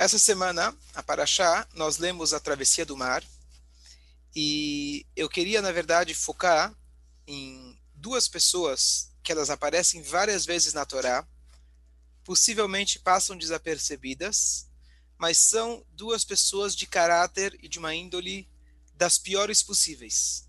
Essa 0.00 0.18
semana, 0.18 0.74
a 0.94 1.02
Paraxá, 1.02 1.68
nós 1.74 1.98
lemos 1.98 2.32
a 2.32 2.40
Travessia 2.40 2.86
do 2.86 2.96
Mar 2.96 3.22
e 4.34 5.04
eu 5.14 5.28
queria, 5.28 5.60
na 5.60 5.70
verdade, 5.70 6.14
focar 6.14 6.74
em 7.26 7.78
duas 7.94 8.26
pessoas 8.26 9.12
que 9.22 9.30
elas 9.30 9.50
aparecem 9.50 10.00
várias 10.00 10.46
vezes 10.46 10.72
na 10.72 10.86
Torá, 10.86 11.28
possivelmente 12.24 12.98
passam 12.98 13.36
desapercebidas, 13.36 14.70
mas 15.18 15.36
são 15.36 15.84
duas 15.90 16.24
pessoas 16.24 16.74
de 16.74 16.86
caráter 16.86 17.54
e 17.62 17.68
de 17.68 17.78
uma 17.78 17.94
índole 17.94 18.48
das 18.94 19.18
piores 19.18 19.62
possíveis. 19.62 20.48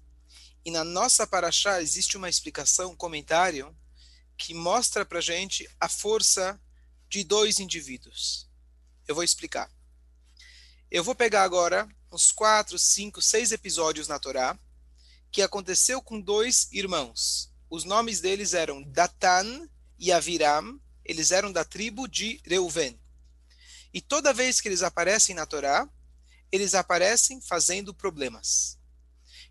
E 0.64 0.72
na 0.72 0.86
nossa 0.86 1.28
Paraxá 1.28 1.82
existe 1.82 2.16
uma 2.16 2.30
explicação, 2.30 2.92
um 2.92 2.96
comentário, 2.96 3.76
que 4.38 4.54
mostra 4.54 5.06
para 5.06 5.20
gente 5.20 5.70
a 5.78 5.90
força 5.90 6.58
de 7.10 7.22
dois 7.26 7.60
indivíduos. 7.60 8.50
Eu 9.12 9.16
vou 9.16 9.26
explicar. 9.26 9.70
Eu 10.90 11.04
vou 11.04 11.14
pegar 11.14 11.44
agora 11.44 11.86
uns 12.10 12.32
quatro, 12.32 12.80
cinco, 12.80 13.22
seis 13.22 13.52
episódios 13.52 14.08
na 14.08 14.18
Torá 14.18 14.58
que 15.30 15.42
aconteceu 15.42 16.02
com 16.02 16.18
dois 16.18 16.70
irmãos. 16.72 17.52
Os 17.70 17.84
nomes 17.84 18.22
deles 18.22 18.54
eram 18.54 18.82
Datan 18.82 19.68
e 20.00 20.14
Aviram. 20.14 20.80
Eles 21.04 21.32
eram 21.32 21.52
da 21.52 21.66
tribo 21.66 22.08
de 22.08 22.42
Reuven. 22.46 22.98
E 23.94 24.00
toda 24.00 24.32
vez 24.34 24.62
que 24.62 24.70
eles 24.70 24.82
aparecem 24.82 25.36
na 25.36 25.46
Torá, 25.46 25.90
eles 26.50 26.74
aparecem 26.74 27.42
fazendo 27.42 27.94
problemas. 27.94 28.80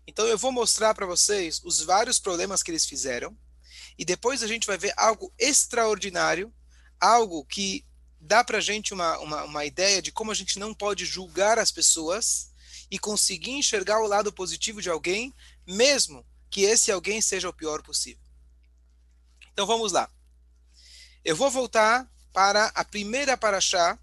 Então 0.07 0.25
eu 0.25 0.39
vou 0.39 0.51
mostrar 0.51 0.95
para 0.95 1.05
vocês 1.05 1.61
os 1.63 1.81
vários 1.81 2.17
problemas 2.17 2.63
que 2.63 2.71
eles 2.71 2.87
fizeram 2.87 3.37
e 3.95 4.03
depois 4.03 4.41
a 4.41 4.47
gente 4.47 4.65
vai 4.65 4.79
ver 4.79 4.91
algo 4.97 5.31
extraordinário, 5.37 6.51
algo 6.99 7.45
que 7.45 7.85
dá 8.21 8.43
para 8.43 8.59
a 8.59 8.61
gente 8.61 8.93
uma, 8.93 9.17
uma, 9.17 9.43
uma 9.43 9.65
ideia 9.65 10.01
de 10.01 10.11
como 10.11 10.31
a 10.31 10.35
gente 10.35 10.59
não 10.59 10.73
pode 10.73 11.05
julgar 11.05 11.57
as 11.57 11.71
pessoas 11.71 12.51
e 12.89 12.99
conseguir 12.99 13.51
enxergar 13.51 13.99
o 13.99 14.07
lado 14.07 14.31
positivo 14.31 14.81
de 14.81 14.89
alguém, 14.89 15.33
mesmo 15.65 16.25
que 16.49 16.61
esse 16.61 16.91
alguém 16.91 17.19
seja 17.19 17.49
o 17.49 17.53
pior 17.53 17.81
possível. 17.81 18.23
Então 19.51 19.65
vamos 19.65 19.91
lá. 19.91 20.09
Eu 21.25 21.35
vou 21.35 21.49
voltar 21.49 22.09
para 22.31 22.67
a 22.67 22.85
primeira 22.85 23.35
paraxá 23.35 23.97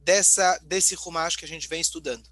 dessa, 0.00 0.58
desse 0.58 0.94
Rumash 0.94 1.36
que 1.36 1.44
a 1.44 1.48
gente 1.48 1.68
vem 1.68 1.80
estudando. 1.80 2.28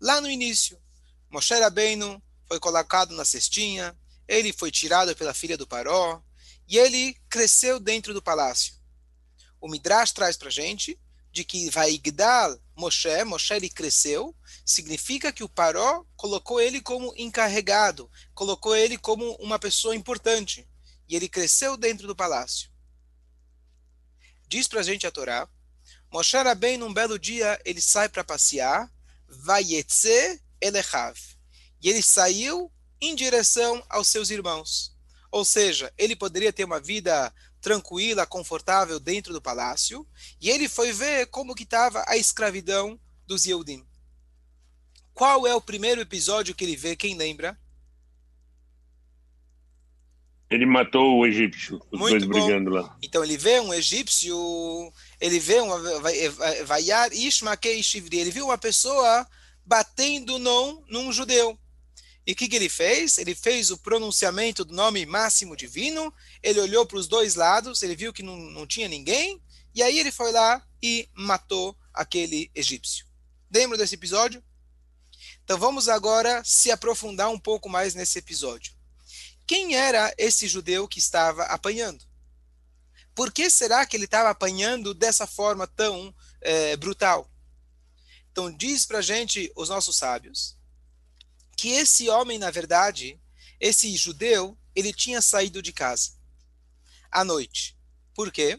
Lá 0.00 0.20
no 0.20 0.28
início, 0.28 0.80
Moshe 1.28 1.54
Rabbeinu 1.54 2.20
foi 2.48 2.58
colocado 2.58 3.14
na 3.14 3.24
cestinha, 3.24 3.96
ele 4.26 4.52
foi 4.52 4.70
tirado 4.70 5.14
pela 5.14 5.34
filha 5.34 5.56
do 5.56 5.66
Paró, 5.66 6.22
e 6.66 6.78
ele 6.78 7.14
cresceu 7.28 7.78
dentro 7.78 8.14
do 8.14 8.22
palácio 8.22 8.79
o 9.60 9.68
Midrash 9.68 10.12
traz 10.12 10.36
para 10.36 10.50
gente 10.50 10.98
de 11.32 11.44
que 11.44 11.70
vai 11.70 11.92
Igdal 11.92 12.58
Moshe, 12.76 13.24
Moshe 13.24 13.52
ele 13.52 13.68
cresceu, 13.68 14.34
significa 14.64 15.32
que 15.32 15.44
o 15.44 15.48
Paró 15.48 16.04
colocou 16.16 16.60
ele 16.60 16.80
como 16.80 17.12
encarregado, 17.16 18.10
colocou 18.34 18.74
ele 18.74 18.96
como 18.96 19.32
uma 19.34 19.58
pessoa 19.58 19.94
importante, 19.94 20.66
e 21.06 21.14
ele 21.14 21.28
cresceu 21.28 21.76
dentro 21.76 22.06
do 22.06 22.16
palácio. 22.16 22.70
Diz 24.48 24.66
para 24.66 24.80
a 24.80 24.82
gente 24.82 25.06
a 25.06 25.10
Torá, 25.10 25.48
Moshe 26.10 26.36
era 26.36 26.54
bem 26.54 26.76
num 26.76 26.92
belo 26.92 27.18
dia, 27.18 27.60
ele 27.64 27.80
sai 27.80 28.08
para 28.08 28.24
passear, 28.24 28.90
Vayetze 29.28 30.42
Elechav, 30.60 31.16
e 31.80 31.88
ele 31.88 32.02
saiu 32.02 32.72
em 33.00 33.14
direção 33.14 33.84
aos 33.88 34.08
seus 34.08 34.30
irmãos. 34.30 34.96
Ou 35.30 35.44
seja, 35.44 35.92
ele 35.96 36.16
poderia 36.16 36.52
ter 36.52 36.64
uma 36.64 36.80
vida 36.80 37.32
tranquila, 37.60 38.26
confortável 38.26 38.98
dentro 38.98 39.32
do 39.32 39.42
palácio, 39.42 40.06
e 40.40 40.48
ele 40.48 40.68
foi 40.68 40.92
ver 40.92 41.26
como 41.26 41.54
que 41.54 41.64
estava 41.64 42.04
a 42.06 42.16
escravidão 42.16 42.98
dos 43.26 43.44
Yehudim. 43.44 43.86
Qual 45.12 45.46
é 45.46 45.54
o 45.54 45.60
primeiro 45.60 46.00
episódio 46.00 46.54
que 46.54 46.64
ele 46.64 46.76
vê? 46.76 46.96
Quem 46.96 47.16
lembra? 47.16 47.58
Ele 50.50 50.66
matou 50.66 51.18
o 51.18 51.26
egípcio, 51.26 51.80
os 51.92 52.00
Muito 52.00 52.12
dois 52.12 52.24
bom. 52.24 52.46
brigando 52.46 52.70
lá. 52.70 52.96
Então 53.02 53.22
ele 53.22 53.36
vê 53.36 53.60
um 53.60 53.72
egípcio, 53.72 54.34
ele 55.20 55.38
vê 55.38 55.60
uma 55.60 55.78
vaiar 56.64 57.10
shivri, 57.82 58.18
ele 58.18 58.32
viu 58.32 58.46
uma 58.46 58.58
pessoa 58.58 59.26
batendo 59.64 60.38
num, 60.38 60.82
num 60.88 61.12
judeu. 61.12 61.56
E 62.30 62.32
o 62.32 62.36
que, 62.36 62.46
que 62.46 62.54
ele 62.54 62.68
fez? 62.68 63.18
Ele 63.18 63.34
fez 63.34 63.72
o 63.72 63.76
pronunciamento 63.76 64.64
do 64.64 64.72
nome 64.72 65.04
máximo 65.04 65.56
divino, 65.56 66.14
ele 66.40 66.60
olhou 66.60 66.86
para 66.86 66.96
os 66.96 67.08
dois 67.08 67.34
lados, 67.34 67.82
ele 67.82 67.96
viu 67.96 68.12
que 68.12 68.22
não, 68.22 68.36
não 68.36 68.68
tinha 68.68 68.86
ninguém, 68.86 69.42
e 69.74 69.82
aí 69.82 69.98
ele 69.98 70.12
foi 70.12 70.30
lá 70.30 70.64
e 70.80 71.08
matou 71.12 71.76
aquele 71.92 72.48
egípcio. 72.54 73.04
Lembra 73.52 73.76
desse 73.76 73.96
episódio? 73.96 74.40
Então 75.42 75.58
vamos 75.58 75.88
agora 75.88 76.40
se 76.44 76.70
aprofundar 76.70 77.30
um 77.30 77.38
pouco 77.38 77.68
mais 77.68 77.96
nesse 77.96 78.20
episódio. 78.20 78.74
Quem 79.44 79.74
era 79.74 80.14
esse 80.16 80.46
judeu 80.46 80.86
que 80.86 81.00
estava 81.00 81.42
apanhando? 81.46 82.04
Por 83.12 83.32
que 83.32 83.50
será 83.50 83.84
que 83.84 83.96
ele 83.96 84.04
estava 84.04 84.30
apanhando 84.30 84.94
dessa 84.94 85.26
forma 85.26 85.66
tão 85.66 86.14
é, 86.40 86.76
brutal? 86.76 87.28
Então 88.30 88.52
diz 88.52 88.86
para 88.86 89.02
gente 89.02 89.50
os 89.56 89.68
nossos 89.68 89.96
sábios 89.96 90.59
que 91.60 91.72
esse 91.72 92.08
homem, 92.08 92.38
na 92.38 92.50
verdade, 92.50 93.20
esse 93.60 93.94
judeu, 93.94 94.56
ele 94.74 94.94
tinha 94.94 95.20
saído 95.20 95.60
de 95.60 95.74
casa 95.74 96.12
à 97.10 97.22
noite. 97.22 97.76
Por 98.14 98.32
quê? 98.32 98.58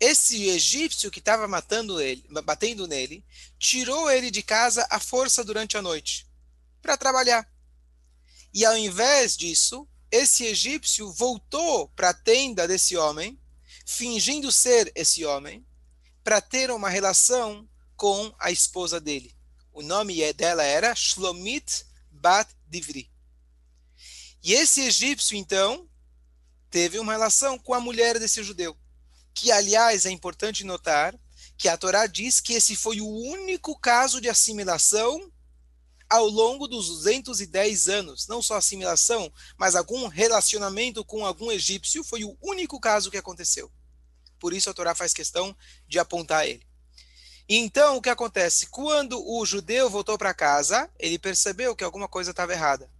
Esse 0.00 0.48
egípcio 0.48 1.10
que 1.10 1.18
estava 1.18 1.46
matando 1.46 2.00
ele, 2.00 2.26
batendo 2.42 2.86
nele, 2.86 3.22
tirou 3.58 4.10
ele 4.10 4.30
de 4.30 4.42
casa 4.42 4.86
à 4.88 4.98
força 4.98 5.44
durante 5.44 5.76
a 5.76 5.82
noite 5.82 6.26
para 6.80 6.96
trabalhar. 6.96 7.46
E 8.54 8.64
ao 8.64 8.74
invés 8.74 9.36
disso, 9.36 9.86
esse 10.10 10.46
egípcio 10.46 11.12
voltou 11.12 11.90
para 11.90 12.08
a 12.08 12.14
tenda 12.14 12.66
desse 12.66 12.96
homem, 12.96 13.38
fingindo 13.84 14.50
ser 14.50 14.90
esse 14.94 15.26
homem, 15.26 15.62
para 16.22 16.40
ter 16.40 16.70
uma 16.70 16.88
relação 16.88 17.68
com 17.98 18.34
a 18.38 18.50
esposa 18.50 18.98
dele. 18.98 19.36
O 19.74 19.82
nome 19.82 20.32
dela 20.32 20.62
era 20.62 20.94
Shlomit 20.94 21.84
Bat 22.24 22.56
Divri. 22.66 23.12
E 24.42 24.54
esse 24.54 24.80
egípcio, 24.80 25.36
então, 25.36 25.86
teve 26.70 26.98
uma 26.98 27.12
relação 27.12 27.58
com 27.58 27.74
a 27.74 27.80
mulher 27.80 28.18
desse 28.18 28.42
judeu. 28.42 28.74
Que, 29.34 29.52
aliás, 29.52 30.06
é 30.06 30.10
importante 30.10 30.64
notar 30.64 31.14
que 31.58 31.68
a 31.68 31.76
Torá 31.76 32.06
diz 32.06 32.40
que 32.40 32.54
esse 32.54 32.74
foi 32.74 33.02
o 33.02 33.06
único 33.06 33.78
caso 33.78 34.22
de 34.22 34.30
assimilação 34.30 35.30
ao 36.08 36.26
longo 36.26 36.66
dos 36.66 36.88
210 36.88 37.90
anos. 37.90 38.26
Não 38.26 38.40
só 38.40 38.56
assimilação, 38.56 39.30
mas 39.58 39.76
algum 39.76 40.08
relacionamento 40.08 41.04
com 41.04 41.26
algum 41.26 41.52
egípcio 41.52 42.02
foi 42.02 42.24
o 42.24 42.38
único 42.40 42.80
caso 42.80 43.10
que 43.10 43.18
aconteceu. 43.18 43.70
Por 44.38 44.54
isso 44.54 44.70
a 44.70 44.74
Torá 44.74 44.94
faz 44.94 45.12
questão 45.12 45.54
de 45.86 45.98
apontar 45.98 46.48
ele. 46.48 46.66
Então, 47.48 47.96
o 47.96 48.02
que 48.02 48.08
acontece? 48.08 48.66
Quando 48.66 49.22
o 49.22 49.44
judeu 49.44 49.90
voltou 49.90 50.16
para 50.16 50.32
casa, 50.32 50.90
ele 50.98 51.18
percebeu 51.18 51.76
que 51.76 51.84
alguma 51.84 52.08
coisa 52.08 52.30
estava 52.30 52.52
errada. 52.52 52.90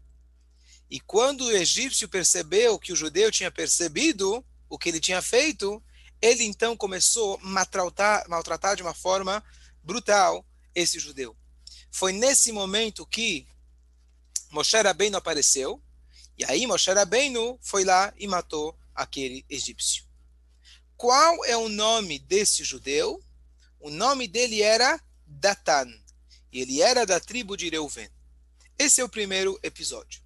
E 0.91 1.01
quando 1.01 1.47
o 1.47 1.53
egípcio 1.53 2.09
percebeu 2.09 2.79
que 2.79 2.93
o 2.93 2.97
judeu 2.97 3.31
tinha 3.31 3.51
percebido 3.51 4.45
o 4.69 4.79
que 4.79 4.91
ele 4.91 5.01
tinha 5.01 5.23
feito, 5.23 5.83
ele 6.21 6.45
então 6.45 6.77
começou 6.77 7.37
a 7.37 7.47
maltratar, 7.47 8.29
maltratar 8.29 8.77
de 8.77 8.83
uma 8.83 8.95
forma 8.95 9.43
brutal 9.83 10.45
esse 10.75 10.99
judeu. 10.99 11.37
Foi 11.91 12.13
nesse 12.13 12.53
momento 12.53 13.07
que 13.07 13.47
Moshe 14.51 14.77
Rabbeinu 14.77 15.17
apareceu, 15.17 15.83
e 16.37 16.45
aí 16.45 16.67
Moshe 16.67 16.93
Rabbeinu 16.93 17.59
foi 17.63 17.85
lá 17.85 18.13
e 18.17 18.27
matou 18.27 18.77
aquele 18.95 19.45
egípcio. 19.49 20.05
Qual 20.97 21.45
é 21.45 21.57
o 21.57 21.69
nome 21.69 22.19
desse 22.19 22.63
judeu? 22.63 23.23
O 23.85 23.91
nome 23.91 24.27
dele 24.27 24.63
era 24.63 24.99
Datan. 25.27 25.93
E 26.51 26.63
ele 26.63 26.81
era 26.81 27.05
da 27.05 27.21
tribo 27.21 27.55
de 27.55 27.69
Reuven. 27.69 28.09
Esse 28.79 29.03
é 29.03 29.05
o 29.05 29.11
primeiro 29.11 29.61
episódio. 29.63 30.23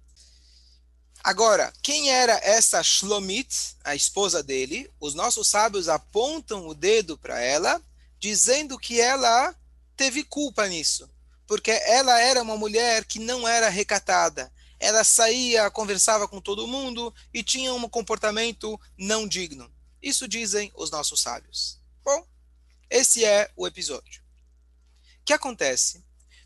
Agora, 1.21 1.73
quem 1.83 2.09
era 2.09 2.39
essa 2.41 2.81
Shlomit, 2.81 3.75
a 3.83 3.93
esposa 3.93 4.41
dele? 4.41 4.89
Os 4.97 5.13
nossos 5.13 5.49
sábios 5.49 5.89
apontam 5.89 6.69
o 6.69 6.73
dedo 6.73 7.17
para 7.17 7.41
ela, 7.41 7.83
dizendo 8.17 8.79
que 8.79 9.01
ela 9.01 9.53
teve 9.97 10.23
culpa 10.23 10.65
nisso, 10.65 11.11
porque 11.45 11.71
ela 11.71 12.17
era 12.17 12.41
uma 12.41 12.55
mulher 12.55 13.03
que 13.03 13.19
não 13.19 13.45
era 13.45 13.67
recatada. 13.67 14.49
Ela 14.79 15.03
saía, 15.03 15.69
conversava 15.69 16.29
com 16.29 16.39
todo 16.39 16.65
mundo 16.65 17.13
e 17.33 17.43
tinha 17.43 17.73
um 17.73 17.89
comportamento 17.89 18.79
não 18.97 19.27
digno. 19.27 19.69
Isso 20.01 20.29
dizem 20.29 20.71
os 20.77 20.89
nossos 20.89 21.19
sábios. 21.19 21.77
Bom, 22.05 22.25
esse 22.89 23.23
é 23.23 23.51
o 23.55 23.67
episódio. 23.67 24.21
O 25.21 25.25
que 25.25 25.33
acontece? 25.33 26.03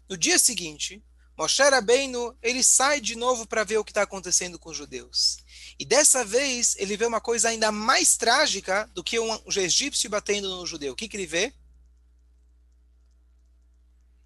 No 0.09 0.17
dia 0.17 0.37
seguinte, 0.37 1.03
Moshe 1.37 1.63
Rabbeinu, 1.63 2.37
ele 2.41 2.63
sai 2.63 3.01
de 3.01 3.15
novo 3.15 3.47
para 3.47 3.63
ver 3.63 3.77
o 3.77 3.83
que 3.83 3.91
está 3.91 4.03
acontecendo 4.03 4.59
com 4.59 4.69
os 4.69 4.77
judeus. 4.77 5.37
E 5.79 5.85
dessa 5.85 6.23
vez, 6.23 6.75
ele 6.77 6.95
vê 6.95 7.05
uma 7.05 7.19
coisa 7.19 7.49
ainda 7.49 7.71
mais 7.71 8.15
trágica 8.15 8.89
do 8.93 9.03
que 9.03 9.19
um, 9.19 9.31
um 9.33 9.51
egípcio 9.57 10.09
batendo 10.09 10.49
no 10.49 10.65
judeu. 10.65 10.93
O 10.93 10.95
que, 10.95 11.07
que 11.07 11.17
ele 11.17 11.25
vê? 11.25 11.53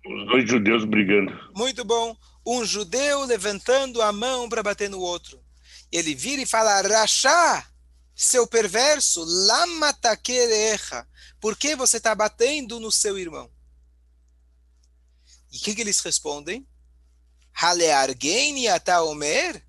Os 0.05 0.27
dois 0.27 0.49
judeus 0.49 0.85
brigando. 0.85 1.31
Muito 1.55 1.85
bom. 1.85 2.15
Um 2.45 2.65
judeu 2.65 3.25
levantando 3.25 4.01
a 4.01 4.11
mão 4.11 4.49
para 4.49 4.63
bater 4.63 4.89
no 4.89 4.99
outro. 4.99 5.41
Ele 5.91 6.13
vira 6.13 6.41
e 6.41 6.45
fala: 6.45 6.81
Rachá, 6.81 7.65
seu 8.17 8.47
perverso, 8.47 9.23
lama 9.23 9.93
taquerecha. 9.93 11.07
Por 11.39 11.55
que 11.55 11.75
você 11.75 11.97
está 11.97 12.15
batendo 12.15 12.79
no 12.79 12.91
seu 12.91 13.15
irmão? 13.15 13.51
E 15.51 15.57
o 15.57 15.61
que, 15.61 15.75
que, 15.75 15.81
eles 15.81 15.99
respondem? 15.99 16.67
Haleargeni 17.53 18.67
ataomer? 18.67 19.63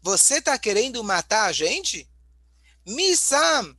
Você 0.00 0.38
está 0.38 0.56
querendo 0.56 1.02
matar 1.02 1.46
a 1.46 1.52
gente? 1.52 2.08
Misam 2.86 3.76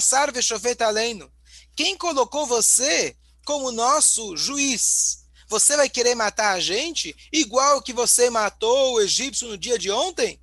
sarve 0.00 0.40
shofet 0.40 0.80
aleino. 0.82 1.30
Quem 1.76 1.98
colocou 1.98 2.46
você 2.46 3.16
como 3.44 3.72
nosso 3.72 4.36
juiz? 4.36 5.24
Você 5.48 5.76
vai 5.76 5.90
querer 5.90 6.14
matar 6.14 6.52
a 6.54 6.60
gente 6.60 7.14
igual 7.32 7.82
que 7.82 7.92
você 7.92 8.30
matou 8.30 8.94
o 8.94 9.00
egípcio 9.00 9.48
no 9.48 9.58
dia 9.58 9.78
de 9.78 9.90
ontem? 9.90 10.40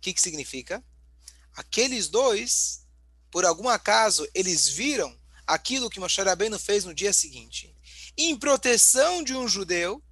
O 0.00 0.02
que, 0.02 0.14
que 0.14 0.20
significa? 0.22 0.82
Aqueles 1.54 2.08
dois, 2.08 2.86
por 3.30 3.44
algum 3.44 3.68
acaso, 3.68 4.26
eles 4.32 4.66
viram 4.66 5.14
aquilo 5.46 5.90
que 5.90 6.00
Moshe 6.00 6.22
Rabbeinu 6.22 6.58
fez 6.58 6.86
no 6.86 6.94
dia 6.94 7.12
seguinte. 7.12 7.76
Em 8.16 8.34
proteção 8.34 9.22
de 9.22 9.36
um 9.36 9.46
judeu, 9.46 10.02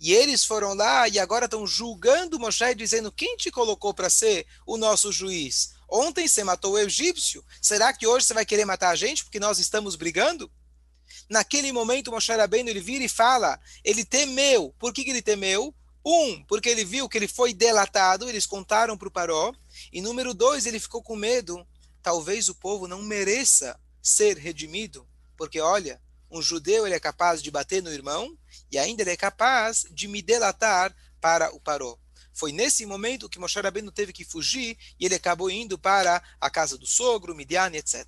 e 0.00 0.14
eles 0.14 0.46
foram 0.46 0.72
lá 0.72 1.06
e 1.08 1.18
agora 1.18 1.44
estão 1.44 1.66
julgando 1.66 2.40
Moshe, 2.40 2.74
dizendo: 2.74 3.12
quem 3.12 3.36
te 3.36 3.50
colocou 3.50 3.92
para 3.92 4.08
ser 4.08 4.46
o 4.64 4.78
nosso 4.78 5.12
juiz? 5.12 5.74
Ontem 5.90 6.26
você 6.26 6.42
matou 6.42 6.72
o 6.72 6.78
egípcio. 6.78 7.44
Será 7.60 7.92
que 7.92 8.06
hoje 8.06 8.24
você 8.24 8.32
vai 8.32 8.46
querer 8.46 8.64
matar 8.64 8.88
a 8.88 8.96
gente 8.96 9.24
porque 9.24 9.38
nós 9.38 9.58
estamos 9.58 9.94
brigando? 9.94 10.50
Naquele 11.28 11.70
momento, 11.70 12.10
Moshe 12.10 12.32
Rabbeinu, 12.32 12.70
ele 12.70 12.80
vira 12.80 13.04
e 13.04 13.10
fala, 13.10 13.60
ele 13.84 14.06
temeu. 14.06 14.74
Por 14.78 14.90
que, 14.90 15.04
que 15.04 15.10
ele 15.10 15.20
temeu? 15.20 15.74
Um, 16.10 16.42
porque 16.44 16.70
ele 16.70 16.86
viu 16.86 17.06
que 17.06 17.18
ele 17.18 17.28
foi 17.28 17.52
delatado, 17.52 18.30
eles 18.30 18.46
contaram 18.46 18.96
para 18.96 19.08
o 19.08 19.10
Paró. 19.10 19.52
E 19.92 20.00
número 20.00 20.32
dois, 20.32 20.64
ele 20.64 20.80
ficou 20.80 21.02
com 21.02 21.14
medo. 21.14 21.68
Talvez 22.02 22.48
o 22.48 22.54
povo 22.54 22.88
não 22.88 23.02
mereça 23.02 23.78
ser 24.00 24.38
redimido. 24.38 25.06
Porque, 25.36 25.60
olha, 25.60 26.00
um 26.30 26.40
judeu 26.40 26.86
ele 26.86 26.94
é 26.94 27.00
capaz 27.00 27.42
de 27.42 27.50
bater 27.50 27.82
no 27.82 27.92
irmão 27.92 28.34
e 28.72 28.78
ainda 28.78 29.02
ele 29.02 29.10
é 29.10 29.18
capaz 29.18 29.84
de 29.90 30.08
me 30.08 30.22
delatar 30.22 30.96
para 31.20 31.54
o 31.54 31.60
Paró. 31.60 31.98
Foi 32.32 32.52
nesse 32.52 32.86
momento 32.86 33.28
que 33.28 33.38
Moshe 33.38 33.60
Rabbeinu 33.60 33.92
teve 33.92 34.14
que 34.14 34.24
fugir 34.24 34.78
e 34.98 35.04
ele 35.04 35.14
acabou 35.14 35.50
indo 35.50 35.78
para 35.78 36.22
a 36.40 36.48
casa 36.48 36.78
do 36.78 36.86
sogro, 36.86 37.34
Midian, 37.34 37.70
etc. 37.74 38.06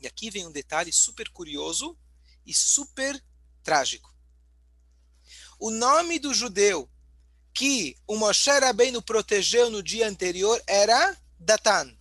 E 0.00 0.06
aqui 0.06 0.30
vem 0.30 0.46
um 0.46 0.52
detalhe 0.52 0.92
super 0.92 1.28
curioso 1.30 1.98
e 2.46 2.54
super 2.54 3.20
trágico. 3.64 4.14
O 5.58 5.70
nome 5.70 6.18
do 6.18 6.32
judeu 6.32 6.88
que 7.52 7.96
o 8.06 8.16
Moshe 8.16 8.50
Rabbeinu 8.50 9.02
protegeu 9.02 9.68
no 9.68 9.82
dia 9.82 10.08
anterior 10.08 10.62
era 10.66 11.16
Datan. 11.38 11.92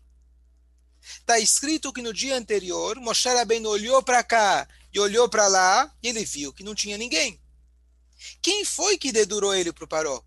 Está 1.02 1.40
escrito 1.40 1.92
que 1.92 2.02
no 2.02 2.14
dia 2.14 2.36
anterior, 2.36 3.00
Moshe 3.00 3.28
Rabbeinu 3.28 3.70
olhou 3.70 4.04
para 4.04 4.24
cá 4.24 4.68
e 4.94 5.00
olhou 5.00 5.28
para 5.28 5.48
lá 5.48 5.96
e 6.04 6.10
ele 6.10 6.24
viu 6.24 6.54
que 6.54 6.64
não 6.64 6.76
tinha 6.76 6.98
ninguém. 6.98 7.42
Quem 8.42 8.64
foi 8.64 8.98
que 8.98 9.12
dedurou 9.12 9.56
ele 9.56 9.74
para 9.74 9.86
o 9.86 9.88
Paró? 9.88 10.24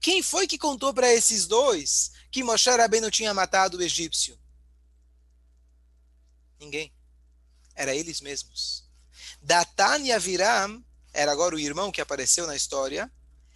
Quem 0.00 0.22
foi 0.22 0.46
que 0.46 0.58
contou 0.58 0.94
para 0.94 1.12
esses 1.12 1.46
dois 1.46 2.12
que 2.30 2.42
Moshe 2.42 2.70
Rabbeinu 2.70 3.10
tinha 3.10 3.34
matado 3.34 3.76
o 3.76 3.82
egípcio? 3.82 4.38
Ninguém. 6.58 6.92
Era 7.74 7.94
eles 7.94 8.20
mesmos. 8.20 8.84
Datan 9.40 9.98
e 9.98 10.12
Aviram, 10.12 10.82
era 11.12 11.32
agora 11.32 11.54
o 11.54 11.60
irmão 11.60 11.92
que 11.92 12.00
apareceu 12.00 12.46
na 12.46 12.56
história, 12.56 13.10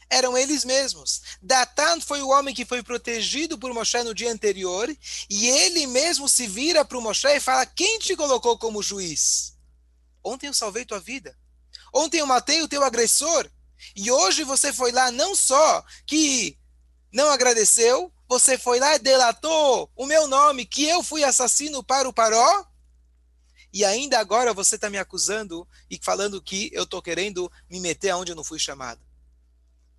eram 0.08 0.36
eles 0.36 0.64
mesmos. 0.64 1.22
Datan 1.42 2.00
foi 2.00 2.22
o 2.22 2.28
homem 2.28 2.54
que 2.54 2.64
foi 2.64 2.82
protegido 2.82 3.58
por 3.58 3.72
Moshe 3.72 4.02
no 4.02 4.14
dia 4.14 4.30
anterior, 4.30 4.88
e 5.28 5.48
ele 5.48 5.86
mesmo 5.86 6.28
se 6.28 6.46
vira 6.46 6.84
para 6.84 6.98
o 6.98 7.02
Moshe 7.02 7.28
e 7.28 7.40
fala: 7.40 7.66
Quem 7.66 7.98
te 7.98 8.14
colocou 8.14 8.56
como 8.58 8.82
juiz? 8.82 9.56
Ontem 10.22 10.46
eu 10.48 10.54
salvei 10.54 10.84
tua 10.84 11.00
vida. 11.00 11.36
Ontem 11.92 12.18
eu 12.18 12.26
matei 12.26 12.62
o 12.62 12.68
teu 12.68 12.82
agressor. 12.82 13.48
E 13.94 14.10
hoje 14.10 14.42
você 14.44 14.72
foi 14.72 14.90
lá 14.92 15.10
não 15.10 15.34
só 15.34 15.84
que 16.06 16.58
não 17.12 17.30
agradeceu, 17.30 18.12
você 18.28 18.58
foi 18.58 18.80
lá 18.80 18.96
e 18.96 18.98
delatou 18.98 19.90
o 19.94 20.06
meu 20.06 20.26
nome, 20.26 20.66
que 20.66 20.84
eu 20.84 21.02
fui 21.02 21.22
assassino 21.22 21.82
para 21.82 22.08
o 22.08 22.12
Paró. 22.12 22.66
E 23.76 23.84
ainda 23.84 24.18
agora 24.18 24.54
você 24.54 24.76
está 24.76 24.88
me 24.88 24.96
acusando 24.96 25.68
e 25.90 26.00
falando 26.02 26.40
que 26.40 26.70
eu 26.72 26.84
estou 26.84 27.02
querendo 27.02 27.52
me 27.68 27.78
meter 27.78 28.08
aonde 28.08 28.32
eu 28.32 28.34
não 28.34 28.42
fui 28.42 28.58
chamado. 28.58 29.04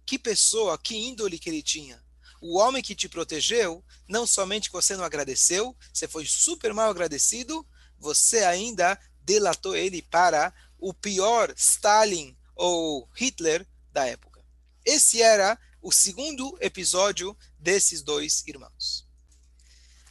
Que 0.04 0.18
pessoa, 0.18 0.80
que 0.80 0.96
índole 0.96 1.38
que 1.38 1.48
ele 1.48 1.62
tinha. 1.62 2.04
O 2.42 2.58
homem 2.58 2.82
que 2.82 2.96
te 2.96 3.08
protegeu, 3.08 3.86
não 4.08 4.26
somente 4.26 4.72
você 4.72 4.98
não 4.98 5.04
agradeceu, 5.04 5.78
você 5.94 6.08
foi 6.08 6.26
super 6.26 6.74
mal 6.74 6.90
agradecido, 6.90 7.64
você 8.00 8.40
ainda 8.46 9.00
delatou 9.22 9.76
ele 9.76 10.02
para 10.02 10.52
o 10.80 10.92
pior 10.92 11.54
Stalin 11.56 12.36
ou 12.56 13.08
Hitler 13.14 13.64
da 13.92 14.08
época. 14.08 14.44
Esse 14.84 15.22
era 15.22 15.56
o 15.84 15.92
segundo 15.92 16.58
episódio 16.60 17.38
desses 17.60 18.02
dois 18.02 18.44
irmãos. 18.48 19.08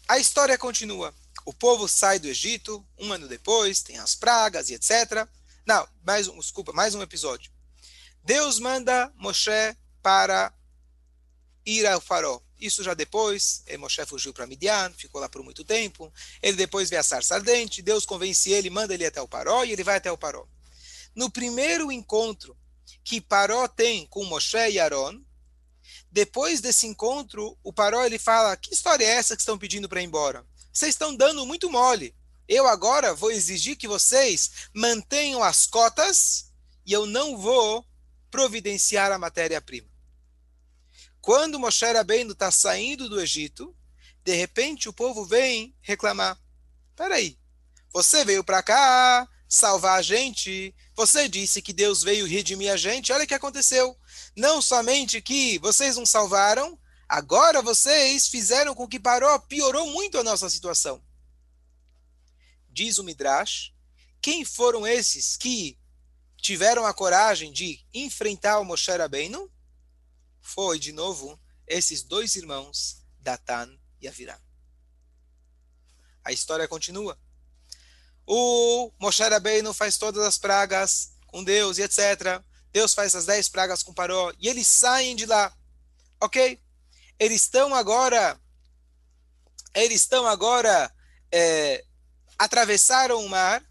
A 0.07 0.21
história 0.21 0.57
continua. 0.57 1.13
O 1.47 1.55
povo 1.55 1.87
sai 1.87 2.19
do 2.19 2.27
Egito, 2.27 2.85
um 2.99 3.13
ano 3.13 3.29
depois, 3.29 3.81
tem 3.81 3.97
as 3.99 4.17
pragas 4.17 4.69
e 4.69 4.75
etc. 4.75 5.29
Não, 5.65 5.89
mais 6.05 6.27
um, 6.27 6.37
desculpa, 6.41 6.73
mais 6.73 6.93
um 6.97 7.01
episódio. 7.01 7.53
Deus 8.25 8.59
manda 8.59 9.13
Moshe 9.15 9.77
para 10.03 10.53
ir 11.65 11.87
ao 11.87 12.01
farol. 12.01 12.45
Isso 12.61 12.83
já 12.83 12.95
depois, 12.95 13.63
Moshe 13.79 14.05
fugiu 14.07 14.35
para 14.35 14.45
Midian, 14.45 14.93
ficou 14.99 15.21
lá 15.21 15.29
por 15.29 15.41
muito 15.45 15.63
tempo. 15.63 16.13
Ele 16.43 16.57
depois 16.57 16.91
vê 16.91 16.97
a 16.97 17.03
sarça 17.05 17.37
ardente, 17.37 17.81
Deus 17.81 18.05
convence 18.05 18.51
ele, 18.51 18.69
manda 18.69 18.93
ele 18.93 19.07
até 19.07 19.23
o 19.23 19.29
Paró 19.29 19.63
e 19.63 19.71
ele 19.71 19.85
vai 19.85 19.99
até 19.99 20.11
o 20.11 20.19
Paró. 20.19 20.49
No 21.15 21.31
primeiro 21.31 21.93
encontro 21.93 22.59
que 23.05 23.21
Paró 23.21 23.69
tem 23.69 24.05
com 24.09 24.25
Moshe 24.25 24.57
e 24.57 24.81
Aaron, 24.81 25.23
depois 26.11 26.61
desse 26.61 26.89
encontro, 26.89 27.57
o 27.63 27.73
Paró 27.73 28.05
ele 28.05 28.19
fala: 28.19 28.57
Que 28.57 28.75
história 28.75 29.05
é 29.05 29.11
essa 29.11 29.37
que 29.37 29.43
estão 29.43 29.57
pedindo 29.57 29.89
para 29.89 30.03
ir 30.03 30.07
embora? 30.07 30.45
Vocês 30.77 30.91
estão 30.91 31.17
dando 31.17 31.47
muito 31.47 31.71
mole. 31.71 32.15
Eu 32.47 32.67
agora 32.67 33.15
vou 33.15 33.31
exigir 33.31 33.77
que 33.77 33.89
vocês 33.89 34.69
mantenham 34.75 35.43
as 35.43 35.67
cotas 35.67 36.53
e 36.85 36.93
eu 36.93 37.07
não 37.07 37.39
vou 37.39 37.83
providenciar 38.31 39.11
a 39.11 39.19
matéria-prima. 39.19 39.89
Quando 41.19 41.59
Moshe 41.59 41.87
Rabbeinu 41.87 42.33
está 42.33 42.51
saindo 42.51 43.09
do 43.09 43.19
Egito, 43.19 43.75
de 44.23 44.35
repente 44.35 44.87
o 44.87 44.93
povo 44.93 45.25
vem 45.25 45.75
reclamar. 45.81 46.39
Peraí, 46.95 47.39
você 47.91 48.23
veio 48.23 48.45
para 48.45 48.63
cá 48.63 49.27
salvar 49.49 49.99
a 49.99 50.03
gente, 50.03 50.75
você 50.95 51.27
disse 51.27 51.63
que 51.63 51.73
Deus 51.73 52.03
veio 52.03 52.27
redimir 52.27 52.71
a 52.71 52.77
gente, 52.77 53.15
olha 53.15 53.25
o 53.25 53.27
que 53.27 53.33
aconteceu. 53.33 53.97
Não 54.37 54.61
somente 54.61 55.23
que 55.23 55.59
vocês 55.59 55.97
não 55.97 56.05
salvaram, 56.05 56.79
agora 57.09 57.63
vocês 57.63 58.29
fizeram 58.29 58.75
com 58.75 58.89
que 58.89 59.01
Paró 59.01 59.39
piorou 59.39 59.87
muito 59.91 60.19
a 60.19 60.25
nossa 60.25 60.49
situação. 60.51 61.03
Diz 62.71 62.99
o 62.99 63.05
Midrash, 63.05 63.73
quem 64.21 64.45
foram 64.45 64.87
esses 64.87 65.37
que 65.37 65.79
tiveram 66.37 66.85
a 66.85 66.93
coragem 66.93 67.53
de 67.53 67.85
enfrentar 67.93 68.59
o 68.59 68.65
Moshe 68.65 68.91
Rabbeinu? 68.91 69.51
foi, 70.47 70.79
de 70.79 70.93
novo, 70.93 71.39
esses 71.67 72.05
dois 72.05 72.37
irmãos, 72.37 73.03
Datan 73.19 73.69
e 74.01 74.07
Aviram. 74.07 74.39
A 76.25 76.31
história 76.31 76.69
continua. 76.69 77.19
O 78.25 78.93
Moshe 78.99 79.23
Rabbeinu 79.25 79.75
faz 79.75 79.99
todas 79.99 80.25
as 80.25 80.39
pragas 80.39 81.13
com 81.27 81.43
Deus 81.43 81.79
e 81.79 81.83
etc. 81.83 82.41
Deus 82.73 82.95
faz 82.95 83.15
as 83.17 83.27
dez 83.27 83.49
pragas 83.49 83.83
com 83.83 83.93
Paró 83.93 84.33
e 84.39 84.49
eles 84.49 84.69
saem 84.69 85.17
de 85.17 85.27
lá. 85.27 85.53
Ok? 86.21 86.63
Eles 87.19 87.43
estão 87.43 87.75
agora, 87.75 88.39
eles 89.75 90.03
estão 90.03 90.27
agora, 90.27 90.93
é, 91.33 91.85
atravessaram 92.39 93.25
o 93.25 93.29
mar 93.29 93.65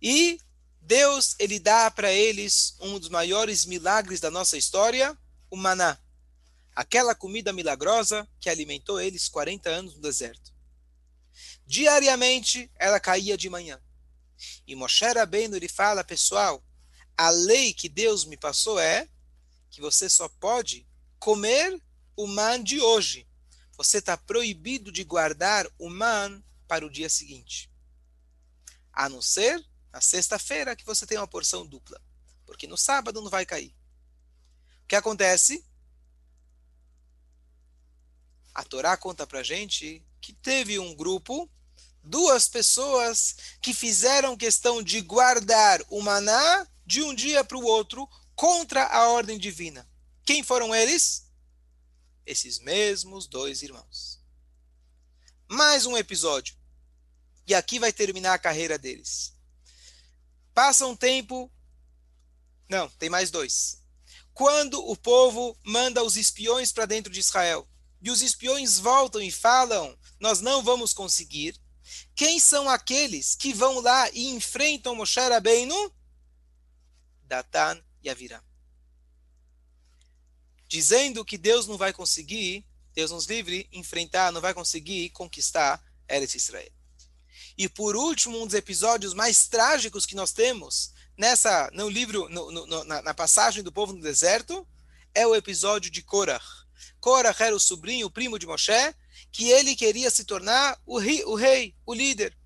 e 0.00 0.40
Deus 0.80 1.34
ele 1.38 1.58
dá 1.58 1.90
para 1.90 2.10
eles 2.10 2.74
um 2.80 2.98
dos 2.98 3.10
maiores 3.10 3.66
milagres 3.66 4.20
da 4.20 4.30
nossa 4.30 4.56
história, 4.56 5.16
o 5.50 5.56
maná, 5.56 5.98
aquela 6.74 7.14
comida 7.14 7.52
milagrosa 7.52 8.26
que 8.40 8.48
alimentou 8.48 9.00
eles 9.00 9.28
40 9.28 9.68
anos 9.68 9.94
no 9.94 10.00
deserto. 10.00 10.50
Diariamente 11.66 12.70
ela 12.78 12.98
caía 12.98 13.36
de 13.36 13.50
manhã. 13.50 13.78
E 14.66 14.74
Moshe 14.74 15.04
Rabbeinu 15.04 15.56
ele 15.56 15.68
fala, 15.68 16.02
pessoal, 16.02 16.64
a 17.16 17.28
lei 17.30 17.74
que 17.74 17.88
Deus 17.88 18.24
me 18.24 18.36
passou 18.36 18.78
é 18.78 19.08
que 19.70 19.80
você 19.80 20.08
só 20.08 20.28
pode 20.28 20.88
comer 21.18 21.78
o 22.18 22.26
man 22.26 22.60
de 22.64 22.80
hoje. 22.80 23.28
Você 23.76 23.98
está 23.98 24.16
proibido 24.16 24.90
de 24.90 25.04
guardar 25.04 25.68
o 25.78 25.88
man 25.88 26.42
para 26.66 26.84
o 26.84 26.90
dia 26.90 27.08
seguinte. 27.08 27.70
A 28.92 29.08
não 29.08 29.22
ser 29.22 29.64
Na 29.90 30.02
sexta-feira 30.02 30.76
que 30.76 30.84
você 30.84 31.06
tem 31.06 31.16
uma 31.16 31.26
porção 31.26 31.64
dupla, 31.66 31.98
porque 32.44 32.66
no 32.66 32.76
sábado 32.76 33.22
não 33.22 33.30
vai 33.30 33.46
cair. 33.46 33.74
O 34.84 34.86
que 34.86 34.94
acontece? 34.94 35.64
A 38.52 38.62
Torá 38.64 38.96
conta 38.98 39.26
pra 39.26 39.42
gente 39.42 40.04
que 40.20 40.34
teve 40.34 40.78
um 40.78 40.94
grupo, 40.94 41.50
duas 42.02 42.48
pessoas 42.48 43.36
que 43.62 43.72
fizeram 43.72 44.36
questão 44.36 44.82
de 44.82 45.00
guardar 45.00 45.80
o 45.88 46.02
maná 46.02 46.66
de 46.84 47.00
um 47.02 47.14
dia 47.14 47.42
para 47.42 47.56
o 47.56 47.64
outro 47.64 48.06
contra 48.34 48.84
a 48.84 49.08
ordem 49.08 49.38
divina. 49.38 49.88
Quem 50.22 50.42
foram 50.42 50.74
eles? 50.74 51.27
Esses 52.28 52.58
mesmos 52.58 53.26
dois 53.26 53.62
irmãos. 53.62 54.20
Mais 55.48 55.86
um 55.86 55.96
episódio. 55.96 56.54
E 57.46 57.54
aqui 57.54 57.78
vai 57.78 57.90
terminar 57.90 58.34
a 58.34 58.38
carreira 58.38 58.78
deles. 58.78 59.34
Passa 60.52 60.86
um 60.86 60.94
tempo. 60.94 61.50
Não, 62.68 62.86
tem 62.90 63.08
mais 63.08 63.30
dois. 63.30 63.82
Quando 64.34 64.78
o 64.90 64.94
povo 64.94 65.58
manda 65.64 66.04
os 66.04 66.18
espiões 66.18 66.70
para 66.70 66.84
dentro 66.84 67.10
de 67.10 67.18
Israel, 67.18 67.66
e 68.02 68.10
os 68.10 68.20
espiões 68.20 68.78
voltam 68.78 69.22
e 69.22 69.30
falam: 69.32 69.98
Nós 70.20 70.42
não 70.42 70.62
vamos 70.62 70.92
conseguir. 70.92 71.58
Quem 72.14 72.38
são 72.38 72.68
aqueles 72.68 73.36
que 73.36 73.54
vão 73.54 73.80
lá 73.80 74.10
e 74.10 74.26
enfrentam 74.26 74.94
Moshe 74.94 75.18
Rabbeinu? 75.18 75.94
Datan 77.24 77.82
e 78.02 78.10
Aviram. 78.10 78.47
Dizendo 80.68 81.24
que 81.24 81.38
Deus 81.38 81.66
não 81.66 81.78
vai 81.78 81.92
conseguir, 81.92 82.64
Deus 82.94 83.10
nos 83.10 83.26
livre, 83.26 83.68
enfrentar, 83.72 84.30
não 84.30 84.40
vai 84.40 84.52
conseguir 84.52 85.10
conquistar 85.10 85.82
Eretz 86.08 86.34
Israel. 86.34 86.70
E 87.56 87.68
por 87.68 87.96
último, 87.96 88.40
um 88.40 88.46
dos 88.46 88.54
episódios 88.54 89.14
mais 89.14 89.48
trágicos 89.48 90.06
que 90.06 90.14
nós 90.14 90.32
temos 90.32 90.92
nessa 91.16 91.68
no 91.72 91.88
livro, 91.88 92.28
no, 92.28 92.52
no, 92.52 92.84
na, 92.84 93.02
na, 93.02 93.14
passagem 93.14 93.62
do 93.62 93.72
povo 93.72 93.92
no 93.92 94.00
deserto, 94.00 94.66
é 95.14 95.26
o 95.26 95.34
episódio 95.34 95.90
de 95.90 96.02
Korah. 96.02 96.40
Korah 97.00 97.34
era 97.38 97.56
o 97.56 97.60
sobrinho, 97.60 98.06
o 98.06 98.10
primo 98.10 98.38
de 98.38 98.46
Moshe, 98.46 98.94
que 99.32 99.50
ele 99.50 99.74
queria 99.74 100.10
se 100.10 100.24
tornar 100.24 100.80
o 100.86 100.98
rei, 100.98 101.24
o, 101.24 101.34
rei, 101.34 101.74
o 101.84 101.94
líder. 101.94 102.36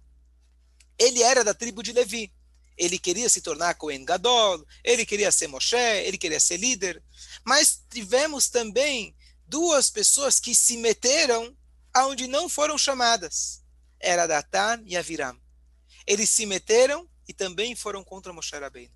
Ele 0.99 1.23
era 1.23 1.45
da 1.45 1.53
tribo 1.53 1.83
de 1.83 1.93
Levi. 1.93 2.33
Ele 2.77 2.99
queria 2.99 3.29
se 3.29 3.41
tornar 3.41 3.75
Cohen 3.75 4.05
Gadol, 4.05 4.67
ele 4.83 5.05
queria 5.05 5.31
ser 5.31 5.47
Moshe, 5.49 5.77
ele 5.77 6.19
queria 6.19 6.41
ser 6.41 6.57
líder. 6.57 7.03
Mas 7.45 7.83
tivemos 7.91 8.49
também 8.49 9.15
duas 9.47 9.91
pessoas 9.91 10.41
que 10.41 10.55
se 10.55 10.77
meteram 10.77 11.57
aonde 11.93 12.27
não 12.27 12.49
foram 12.49 12.79
chamadas. 12.79 13.63
Era 14.01 14.27
Datan 14.27 14.83
e 14.87 14.97
Aviram. 14.97 15.39
Eles 16.07 16.31
se 16.31 16.47
meteram 16.47 17.09
e 17.29 17.33
também 17.33 17.77
foram 17.77 18.03
contra 18.03 18.33
Moshe 18.33 18.57
Rabbeinu. 18.57 18.95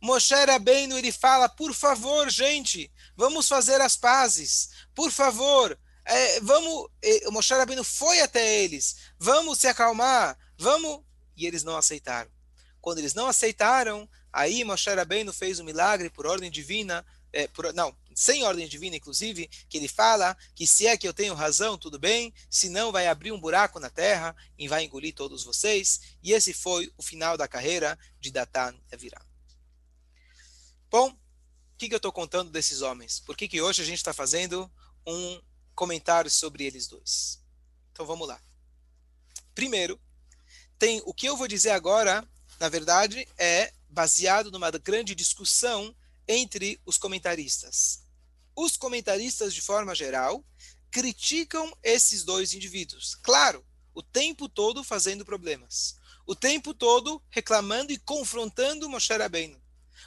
Moshe 0.00 0.34
Rabbeinu, 0.34 0.96
ele 0.96 1.12
fala, 1.12 1.48
por 1.48 1.74
favor, 1.74 2.30
gente, 2.30 2.90
vamos 3.16 3.48
fazer 3.48 3.80
as 3.80 3.96
pazes. 3.96 4.70
Por 4.94 5.10
favor, 5.10 5.78
é, 6.04 6.40
vamos... 6.40 6.88
O 7.26 7.32
Moshe 7.32 7.52
Rabbeinu 7.52 7.84
foi 7.84 8.20
até 8.20 8.62
eles. 8.62 8.96
Vamos 9.18 9.58
se 9.58 9.66
acalmar, 9.66 10.38
vamos... 10.58 11.02
E 11.36 11.46
eles 11.46 11.62
não 11.62 11.76
aceitaram. 11.76 12.30
Quando 12.80 12.98
eles 12.98 13.14
não 13.14 13.26
aceitaram, 13.26 14.08
aí 14.32 14.64
Moshe 14.64 14.88
Rabbeinu 14.90 15.32
fez 15.32 15.58
um 15.58 15.64
milagre 15.64 16.10
por 16.10 16.26
ordem 16.26 16.50
divina, 16.50 17.04
é, 17.32 17.46
por, 17.46 17.72
não, 17.74 17.96
sem 18.14 18.42
ordem 18.44 18.66
divina, 18.66 18.96
inclusive, 18.96 19.48
que 19.68 19.78
ele 19.78 19.88
fala 19.88 20.36
que 20.54 20.66
se 20.66 20.86
é 20.86 20.96
que 20.96 21.06
eu 21.06 21.14
tenho 21.14 21.34
razão, 21.34 21.78
tudo 21.78 21.98
bem, 21.98 22.34
se 22.48 22.68
não, 22.68 22.90
vai 22.90 23.06
abrir 23.06 23.32
um 23.32 23.40
buraco 23.40 23.78
na 23.78 23.88
terra 23.88 24.34
e 24.58 24.66
vai 24.66 24.84
engolir 24.84 25.14
todos 25.14 25.44
vocês. 25.44 26.16
E 26.22 26.32
esse 26.32 26.52
foi 26.52 26.92
o 26.96 27.02
final 27.02 27.36
da 27.36 27.46
carreira 27.46 27.98
de 28.18 28.30
Datan 28.30 28.74
e 28.90 28.94
Aviram. 28.94 29.22
Bom, 30.90 31.10
o 31.10 31.16
que, 31.78 31.88
que 31.88 31.94
eu 31.94 31.98
estou 31.98 32.12
contando 32.12 32.50
desses 32.50 32.82
homens? 32.82 33.20
Por 33.20 33.36
que, 33.36 33.48
que 33.48 33.62
hoje 33.62 33.80
a 33.80 33.84
gente 33.84 33.98
está 33.98 34.12
fazendo 34.12 34.70
um 35.06 35.40
comentário 35.74 36.30
sobre 36.30 36.64
eles 36.64 36.88
dois? 36.88 37.40
Então 37.92 38.04
vamos 38.04 38.26
lá. 38.26 38.40
Primeiro, 39.54 40.00
tem 40.78 41.00
o 41.04 41.14
que 41.14 41.26
eu 41.26 41.36
vou 41.36 41.46
dizer 41.46 41.70
agora 41.70 42.26
na 42.60 42.68
verdade, 42.68 43.26
é 43.38 43.72
baseado 43.88 44.50
numa 44.50 44.70
grande 44.70 45.14
discussão 45.14 45.96
entre 46.28 46.78
os 46.84 46.98
comentaristas. 46.98 48.04
Os 48.54 48.76
comentaristas, 48.76 49.54
de 49.54 49.62
forma 49.62 49.94
geral, 49.94 50.44
criticam 50.90 51.74
esses 51.82 52.22
dois 52.22 52.52
indivíduos. 52.52 53.14
Claro, 53.22 53.64
o 53.94 54.02
tempo 54.02 54.46
todo 54.46 54.84
fazendo 54.84 55.24
problemas. 55.24 55.96
O 56.26 56.36
tempo 56.36 56.74
todo 56.74 57.22
reclamando 57.30 57.92
e 57.92 57.98
confrontando 57.98 58.90
Moshe 58.90 59.16
Rabbeinu. 59.16 59.60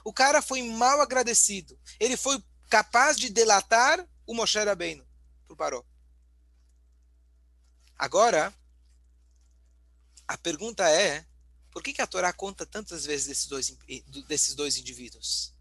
O 0.03 0.13
cara 0.13 0.39
foi 0.39 0.61
mal 0.61 1.01
agradecido. 1.01 1.77
Ele 1.99 2.15
foi 2.15 2.41
capaz 2.69 3.17
de 3.17 3.29
delatar 3.29 4.07
o 4.27 4.35
Moshe 4.35 4.59
Rabbeinu 4.59 5.05
para 5.45 5.53
o 5.53 5.57
Paró. 5.57 5.83
Agora, 7.97 8.53
a 10.27 10.37
pergunta 10.37 10.87
é, 10.87 11.25
por 11.73 11.81
que, 11.81 11.91
que 11.91 12.01
a 12.01 12.07
Torá 12.07 12.31
conta 12.31 12.67
tantas 12.67 13.03
vezes 13.03 13.25
desses 13.27 13.47
dois, 13.47 13.75
desses 14.27 14.53
dois 14.53 14.77
indivíduos? 14.77 15.51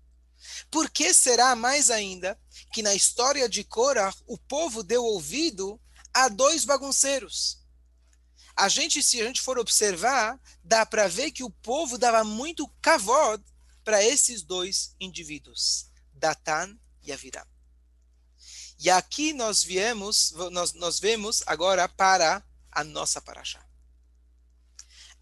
Por 0.70 0.90
que 0.90 1.14
será 1.14 1.56
mais 1.56 1.90
ainda 1.90 2.38
que 2.72 2.82
na 2.82 2.94
história 2.94 3.48
de 3.48 3.64
Korah 3.64 4.14
o 4.26 4.36
povo 4.36 4.82
deu 4.82 5.02
ouvido 5.02 5.80
a 6.12 6.28
dois 6.28 6.66
bagunceiros? 6.66 7.62
A 8.54 8.68
gente, 8.68 9.02
se 9.02 9.22
a 9.22 9.24
gente 9.24 9.40
for 9.40 9.58
observar, 9.58 10.38
dá 10.62 10.84
para 10.84 11.08
ver 11.08 11.30
que 11.30 11.42
o 11.42 11.50
povo 11.50 11.96
dava 11.96 12.22
muito 12.22 12.68
kavod 12.82 13.42
para 13.82 14.04
esses 14.04 14.42
dois 14.42 14.94
indivíduos, 15.00 15.86
Datan 16.12 16.78
e 17.02 17.10
Aviram. 17.10 17.46
E 18.78 18.90
aqui 18.90 19.32
nós 19.32 19.62
viemos, 19.62 20.32
nós, 20.50 20.74
nós 20.74 21.00
vemos 21.00 21.42
agora 21.46 21.88
para 21.88 22.44
a 22.70 22.84
nossa 22.84 23.20
paraxá. 23.22 23.64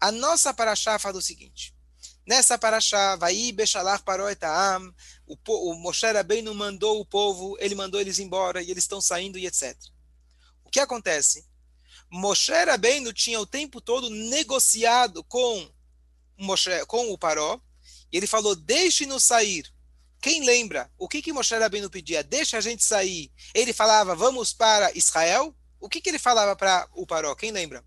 A 0.01 0.11
nossa 0.11 0.51
paraxá 0.51 0.97
fala 0.97 1.19
o 1.19 1.21
seguinte. 1.21 1.75
Nessa 2.25 2.57
paraxá, 2.57 3.15
vai 3.15 3.51
Bechalach 3.51 4.03
parou 4.03 4.27
etaam, 4.27 4.91
o, 5.27 5.37
o 5.47 5.75
Moshe 5.75 6.11
Rabbeinu 6.11 6.55
mandou 6.55 6.99
o 6.99 7.05
povo, 7.05 7.55
ele 7.59 7.75
mandou 7.75 8.01
eles 8.01 8.17
embora 8.17 8.63
e 8.63 8.71
eles 8.71 8.83
estão 8.83 8.99
saindo 8.99 9.37
e 9.37 9.45
etc. 9.45 9.77
O 10.63 10.71
que 10.71 10.79
acontece? 10.79 11.45
Moshe 12.09 12.51
Rabbeinu 12.51 13.13
tinha 13.13 13.39
o 13.39 13.45
tempo 13.45 13.79
todo 13.79 14.09
negociado 14.09 15.23
com, 15.25 15.71
Moshe, 16.35 16.83
com 16.87 17.11
o 17.11 17.17
Paró, 17.17 17.61
e 18.11 18.17
ele 18.17 18.27
falou, 18.27 18.55
deixe-nos 18.55 19.23
sair. 19.23 19.71
Quem 20.19 20.43
lembra? 20.43 20.91
O 20.97 21.07
que, 21.07 21.21
que 21.21 21.31
Moshe 21.31 21.55
Rabbeinu 21.55 21.91
pedia? 21.91 22.23
Deixa 22.23 22.57
a 22.57 22.61
gente 22.61 22.83
sair. 22.83 23.31
Ele 23.53 23.71
falava, 23.71 24.15
vamos 24.15 24.51
para 24.51 24.91
Israel? 24.97 25.55
O 25.79 25.87
que, 25.87 26.01
que 26.01 26.09
ele 26.09 26.19
falava 26.19 26.55
para 26.55 26.87
o 26.93 27.05
Paró? 27.05 27.35
Quem 27.35 27.51
lembra? 27.51 27.83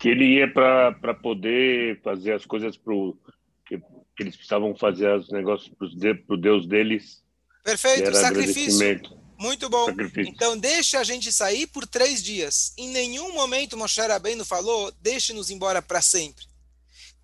Que 0.00 0.08
ele 0.08 0.38
ia 0.38 0.50
para 0.50 1.12
poder 1.12 2.00
fazer 2.02 2.32
as 2.32 2.46
coisas 2.46 2.74
que, 3.66 3.78
que, 3.78 4.22
eles 4.22 4.34
precisavam 4.34 4.74
fazer 4.74 5.14
os 5.14 5.30
negócios 5.30 5.70
para 5.78 6.34
o 6.34 6.40
Deus 6.40 6.66
deles. 6.66 7.22
Perfeito, 7.62 8.14
sacrifício. 8.14 8.98
Muito 9.38 9.68
bom. 9.68 9.84
Sacrifício. 9.84 10.32
Então 10.32 10.56
deixa 10.56 11.00
a 11.00 11.04
gente 11.04 11.30
sair 11.30 11.66
por 11.66 11.86
três 11.86 12.22
dias. 12.22 12.72
Em 12.78 12.88
nenhum 12.88 13.34
momento 13.34 13.76
Moshe 13.76 14.00
Rabbeinu 14.00 14.42
falou, 14.42 14.90
deixe-nos 15.02 15.50
embora 15.50 15.82
para 15.82 16.00
sempre. 16.00 16.46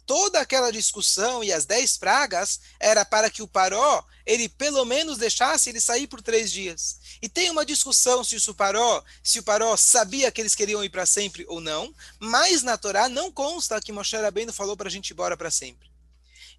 Toda 0.05 0.41
aquela 0.41 0.71
discussão 0.71 1.43
e 1.43 1.53
as 1.53 1.65
dez 1.65 1.97
pragas 1.97 2.61
era 2.79 3.07
para 3.07 3.31
que 3.31 3.43
o 3.43 3.49
Paró, 3.49 4.05
ele 4.27 4.51
pelo 4.51 4.85
menos 4.85 5.17
deixasse 5.17 5.71
ele 5.71 5.81
sair 5.81 6.07
por 6.07 6.21
três 6.21 6.53
dias. 6.53 7.01
E 7.23 7.29
tem 7.29 7.51
uma 7.51 7.65
discussão 7.65 8.23
se 8.23 8.37
o 8.49 8.55
Paró, 8.55 9.03
se 9.23 9.39
o 9.39 9.43
Paró 9.43 9.77
sabia 9.77 10.31
que 10.31 10.41
eles 10.41 10.55
queriam 10.55 10.85
ir 10.85 10.91
para 10.91 11.07
sempre 11.07 11.45
ou 11.49 11.61
não, 11.61 11.95
mas 12.19 12.63
na 12.63 12.77
Torá 12.77 13.09
não 13.09 13.33
consta 13.33 13.81
que 13.81 13.93
Moshe 13.93 14.17
Rabbeinu 14.17 14.53
falou 14.53 14.77
para 14.77 14.89
a 14.89 14.91
gente 14.91 15.11
ir 15.11 15.13
embora 15.13 15.37
para 15.37 15.51
sempre. 15.51 15.91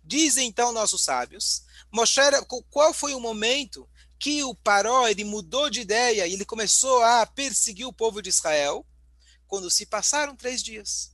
Dizem 0.03 0.47
então 0.47 0.71
nossos 0.71 1.03
sábios, 1.03 1.63
Moshe, 1.91 2.21
qual 2.69 2.93
foi 2.93 3.13
o 3.13 3.19
momento 3.19 3.87
que 4.19 4.43
o 4.43 4.55
Paró 4.55 5.07
ele 5.07 5.23
mudou 5.23 5.69
de 5.69 5.81
ideia 5.81 6.25
e 6.25 6.33
ele 6.33 6.45
começou 6.45 7.03
a 7.03 7.25
perseguir 7.25 7.85
o 7.85 7.93
povo 7.93 8.21
de 8.21 8.29
Israel? 8.29 8.85
Quando 9.47 9.69
se 9.69 9.85
passaram 9.85 10.35
três 10.35 10.63
dias. 10.63 11.11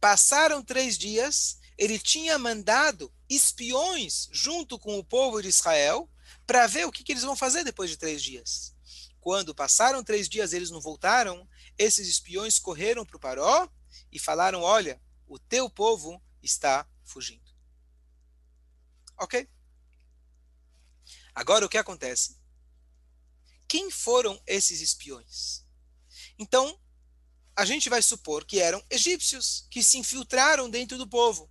Passaram 0.00 0.62
três 0.62 0.96
dias, 0.96 1.58
ele 1.76 1.98
tinha 1.98 2.38
mandado 2.38 3.12
espiões 3.28 4.28
junto 4.30 4.78
com 4.78 4.98
o 4.98 5.04
povo 5.04 5.42
de 5.42 5.48
Israel 5.48 6.08
para 6.46 6.66
ver 6.66 6.86
o 6.86 6.92
que, 6.92 7.02
que 7.02 7.12
eles 7.12 7.22
vão 7.22 7.36
fazer 7.36 7.64
depois 7.64 7.90
de 7.90 7.96
três 7.96 8.22
dias. 8.22 8.74
Quando 9.20 9.54
passaram 9.54 10.02
três 10.02 10.28
dias 10.28 10.52
eles 10.52 10.70
não 10.70 10.80
voltaram, 10.80 11.48
esses 11.76 12.08
espiões 12.08 12.58
correram 12.58 13.04
para 13.04 13.16
o 13.16 13.20
Paró 13.20 13.68
e 14.10 14.18
falaram: 14.18 14.62
Olha, 14.62 15.00
o 15.26 15.38
teu 15.38 15.68
povo 15.68 16.22
está 16.42 16.88
fugindo. 17.04 17.50
Ok? 19.18 19.48
Agora 21.34 21.64
o 21.64 21.68
que 21.68 21.78
acontece? 21.78 22.38
Quem 23.68 23.90
foram 23.90 24.42
esses 24.46 24.80
espiões? 24.80 25.64
Então, 26.38 26.80
a 27.54 27.64
gente 27.64 27.88
vai 27.88 28.02
supor 28.02 28.44
que 28.44 28.58
eram 28.58 28.84
egípcios 28.90 29.66
que 29.70 29.82
se 29.82 29.98
infiltraram 29.98 30.68
dentro 30.68 30.96
do 30.96 31.06
povo. 31.06 31.50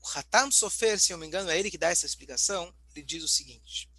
O 0.00 0.18
Hatam 0.18 0.50
Sofer, 0.50 0.98
se 0.98 1.12
eu 1.12 1.16
não 1.16 1.20
me 1.20 1.26
engano, 1.26 1.50
é 1.50 1.58
ele 1.58 1.70
que 1.70 1.78
dá 1.78 1.90
essa 1.90 2.06
explicação. 2.06 2.74
Diz 3.02 3.22
o 3.22 3.28
seguinte: 3.28 3.90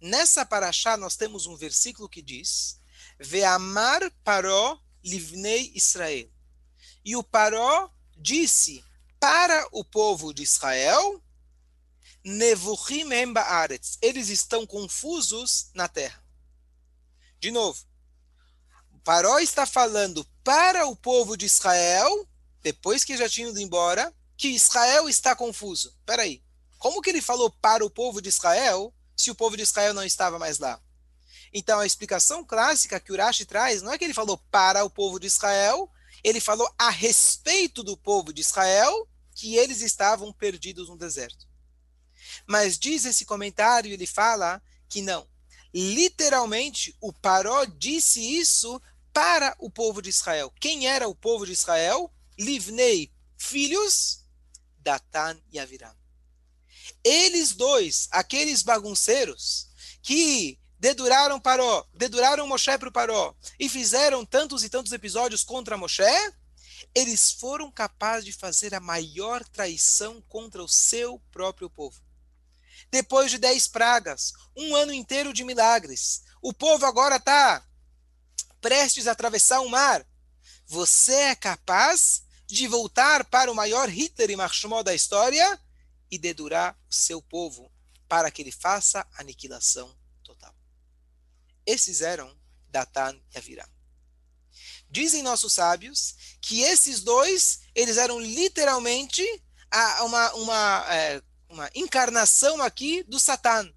Nessa 0.00 0.44
paraxá 0.44 0.96
nós 0.96 1.16
temos 1.16 1.46
um 1.46 1.56
versículo 1.56 2.08
que 2.08 2.22
diz: 2.22 2.78
Ve'amar 3.18 4.10
paró 4.22 4.80
livnei 5.02 5.72
Israel. 5.74 6.30
E 7.04 7.16
o 7.16 7.22
paró 7.22 7.90
disse 8.16 8.84
para 9.18 9.66
o 9.72 9.84
povo 9.84 10.32
de 10.32 10.42
Israel: 10.42 11.22
Nevuchim 12.24 13.32
Baaretz. 13.32 13.98
Eles 14.02 14.28
estão 14.28 14.66
confusos 14.66 15.70
na 15.74 15.88
terra. 15.88 16.24
De 17.38 17.50
novo, 17.50 17.86
Paró 19.06 19.38
está 19.38 19.64
falando 19.64 20.26
para 20.42 20.84
o 20.88 20.96
povo 20.96 21.36
de 21.36 21.46
Israel, 21.46 22.28
depois 22.60 23.04
que 23.04 23.16
já 23.16 23.28
tinham 23.28 23.50
ido 23.50 23.60
embora, 23.60 24.12
que 24.36 24.48
Israel 24.48 25.08
está 25.08 25.36
confuso. 25.36 25.94
Espera 26.00 26.22
aí. 26.22 26.42
Como 26.86 27.02
que 27.02 27.10
ele 27.10 27.20
falou 27.20 27.50
para 27.50 27.84
o 27.84 27.90
povo 27.90 28.22
de 28.22 28.28
Israel 28.28 28.94
se 29.16 29.28
o 29.28 29.34
povo 29.34 29.56
de 29.56 29.64
Israel 29.64 29.92
não 29.92 30.04
estava 30.04 30.38
mais 30.38 30.60
lá? 30.60 30.80
Então, 31.52 31.80
a 31.80 31.84
explicação 31.84 32.44
clássica 32.44 33.00
que 33.00 33.10
Urashi 33.10 33.44
traz 33.44 33.82
não 33.82 33.92
é 33.92 33.98
que 33.98 34.04
ele 34.04 34.14
falou 34.14 34.38
para 34.52 34.84
o 34.84 34.88
povo 34.88 35.18
de 35.18 35.26
Israel, 35.26 35.90
ele 36.22 36.38
falou 36.38 36.72
a 36.78 36.88
respeito 36.88 37.82
do 37.82 37.96
povo 37.96 38.32
de 38.32 38.40
Israel 38.40 39.08
que 39.34 39.56
eles 39.56 39.80
estavam 39.80 40.32
perdidos 40.32 40.88
no 40.88 40.96
deserto. 40.96 41.48
Mas 42.46 42.78
diz 42.78 43.04
esse 43.04 43.24
comentário, 43.24 43.92
ele 43.92 44.06
fala 44.06 44.62
que 44.88 45.02
não. 45.02 45.26
Literalmente, 45.74 46.96
o 47.00 47.12
Paró 47.12 47.64
disse 47.64 48.20
isso 48.20 48.80
para 49.12 49.56
o 49.58 49.68
povo 49.68 50.00
de 50.00 50.10
Israel. 50.10 50.52
Quem 50.60 50.86
era 50.86 51.08
o 51.08 51.16
povo 51.16 51.44
de 51.44 51.50
Israel? 51.50 52.14
Livnei, 52.38 53.12
filhos, 53.36 54.24
Datan 54.78 55.36
e 55.50 55.58
Aviram. 55.58 56.05
Eles 57.04 57.52
dois, 57.52 58.08
aqueles 58.10 58.62
bagunceiros 58.62 59.68
que 60.02 60.58
deduraram 60.78 61.40
Paró, 61.40 61.86
deduraram 61.94 62.46
Moshe 62.46 62.76
para 62.78 62.88
o 62.88 62.92
Paró 62.92 63.34
e 63.58 63.68
fizeram 63.68 64.24
tantos 64.24 64.62
e 64.62 64.68
tantos 64.68 64.92
episódios 64.92 65.42
contra 65.42 65.76
Moshe, 65.76 66.02
eles 66.94 67.32
foram 67.32 67.70
capazes 67.70 68.24
de 68.24 68.32
fazer 68.32 68.74
a 68.74 68.80
maior 68.80 69.44
traição 69.44 70.22
contra 70.28 70.62
o 70.62 70.68
seu 70.68 71.20
próprio 71.30 71.68
povo. 71.68 72.00
Depois 72.90 73.30
de 73.30 73.38
dez 73.38 73.66
pragas, 73.66 74.32
um 74.56 74.76
ano 74.76 74.92
inteiro 74.92 75.32
de 75.32 75.44
milagres, 75.44 76.22
o 76.40 76.52
povo 76.52 76.86
agora 76.86 77.16
está 77.16 77.66
prestes 78.60 79.06
a 79.06 79.12
atravessar 79.12 79.60
o 79.60 79.68
mar. 79.68 80.06
Você 80.66 81.12
é 81.12 81.34
capaz 81.34 82.22
de 82.46 82.66
voltar 82.68 83.24
para 83.24 83.50
o 83.50 83.54
maior 83.54 83.88
Hitler 83.88 84.30
e 84.30 84.36
Marshmallow 84.36 84.84
da 84.84 84.94
história 84.94 85.60
e 86.10 86.18
dedurar 86.18 86.78
o 86.88 86.94
seu 86.94 87.20
povo 87.20 87.70
para 88.08 88.30
que 88.30 88.42
ele 88.42 88.52
faça 88.52 89.06
aniquilação 89.18 89.94
total. 90.22 90.54
Esses 91.64 92.00
eram 92.00 92.34
Datan 92.68 93.18
e 93.34 93.38
Aviram. 93.38 93.68
Dizem 94.88 95.22
nossos 95.22 95.54
sábios 95.54 96.14
que 96.40 96.62
esses 96.62 97.02
dois, 97.02 97.60
eles 97.74 97.96
eram 97.96 98.20
literalmente 98.20 99.22
uma, 100.00 100.34
uma, 100.34 100.94
é, 100.94 101.22
uma 101.48 101.70
encarnação 101.74 102.62
aqui 102.62 103.02
do 103.02 103.18
Satã. 103.18 103.68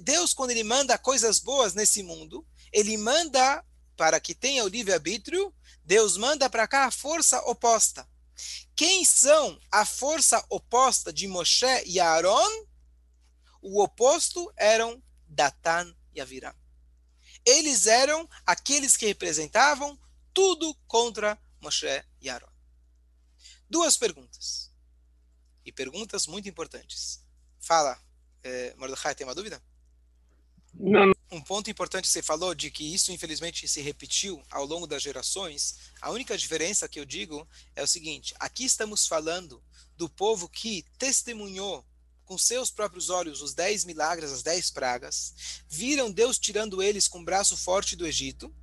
Deus, 0.00 0.34
quando 0.34 0.50
ele 0.50 0.64
manda 0.64 0.98
coisas 0.98 1.38
boas 1.38 1.74
nesse 1.74 2.02
mundo, 2.02 2.46
ele 2.72 2.96
manda 2.96 3.64
para 3.96 4.18
que 4.18 4.34
tenha 4.34 4.64
o 4.64 4.68
livre-arbítrio, 4.68 5.54
Deus 5.84 6.16
manda 6.16 6.48
para 6.48 6.66
cá 6.66 6.86
a 6.86 6.90
força 6.90 7.38
oposta. 7.42 8.08
Quem 8.74 9.04
são 9.04 9.60
a 9.70 9.84
força 9.84 10.44
oposta 10.48 11.12
de 11.12 11.26
Moshe 11.26 11.66
e 11.86 12.00
Aaron? 12.00 12.66
O 13.60 13.82
oposto 13.82 14.52
eram 14.56 15.02
Datan 15.26 15.94
e 16.14 16.20
Aviram. 16.20 16.54
Eles 17.44 17.86
eram 17.86 18.28
aqueles 18.46 18.96
que 18.96 19.06
representavam 19.06 19.98
tudo 20.32 20.74
contra 20.86 21.38
Moshe 21.60 22.04
e 22.20 22.28
Aaron. 22.28 22.50
Duas 23.68 23.96
perguntas. 23.96 24.72
E 25.64 25.72
perguntas 25.72 26.26
muito 26.26 26.48
importantes. 26.48 27.24
Fala, 27.58 28.02
eh, 28.42 28.74
Mordecai, 28.76 29.14
tem 29.14 29.26
uma 29.26 29.34
dúvida? 29.34 29.62
Um 31.32 31.40
ponto 31.40 31.70
importante 31.70 32.04
que 32.04 32.10
você 32.10 32.22
falou 32.22 32.54
de 32.54 32.70
que 32.70 32.94
isso 32.94 33.12
infelizmente 33.12 33.66
se 33.68 33.80
repetiu 33.80 34.42
ao 34.50 34.64
longo 34.64 34.86
das 34.86 35.02
gerações. 35.02 35.76
A 36.00 36.10
única 36.10 36.36
diferença 36.36 36.88
que 36.88 36.98
eu 36.98 37.04
digo 37.04 37.46
é 37.76 37.82
o 37.82 37.86
seguinte: 37.86 38.34
aqui 38.38 38.64
estamos 38.64 39.06
falando 39.06 39.62
do 39.96 40.08
povo 40.08 40.48
que 40.48 40.84
testemunhou 40.98 41.84
com 42.24 42.38
seus 42.38 42.70
próprios 42.70 43.10
olhos 43.10 43.42
os 43.42 43.54
dez 43.54 43.84
milagres, 43.84 44.30
as 44.30 44.42
dez 44.42 44.70
pragas, 44.70 45.62
viram 45.68 46.10
Deus 46.10 46.38
tirando 46.38 46.82
eles 46.82 47.08
com 47.08 47.20
o 47.20 47.24
braço 47.24 47.56
forte 47.56 47.96
do 47.96 48.06
Egito, 48.06 48.54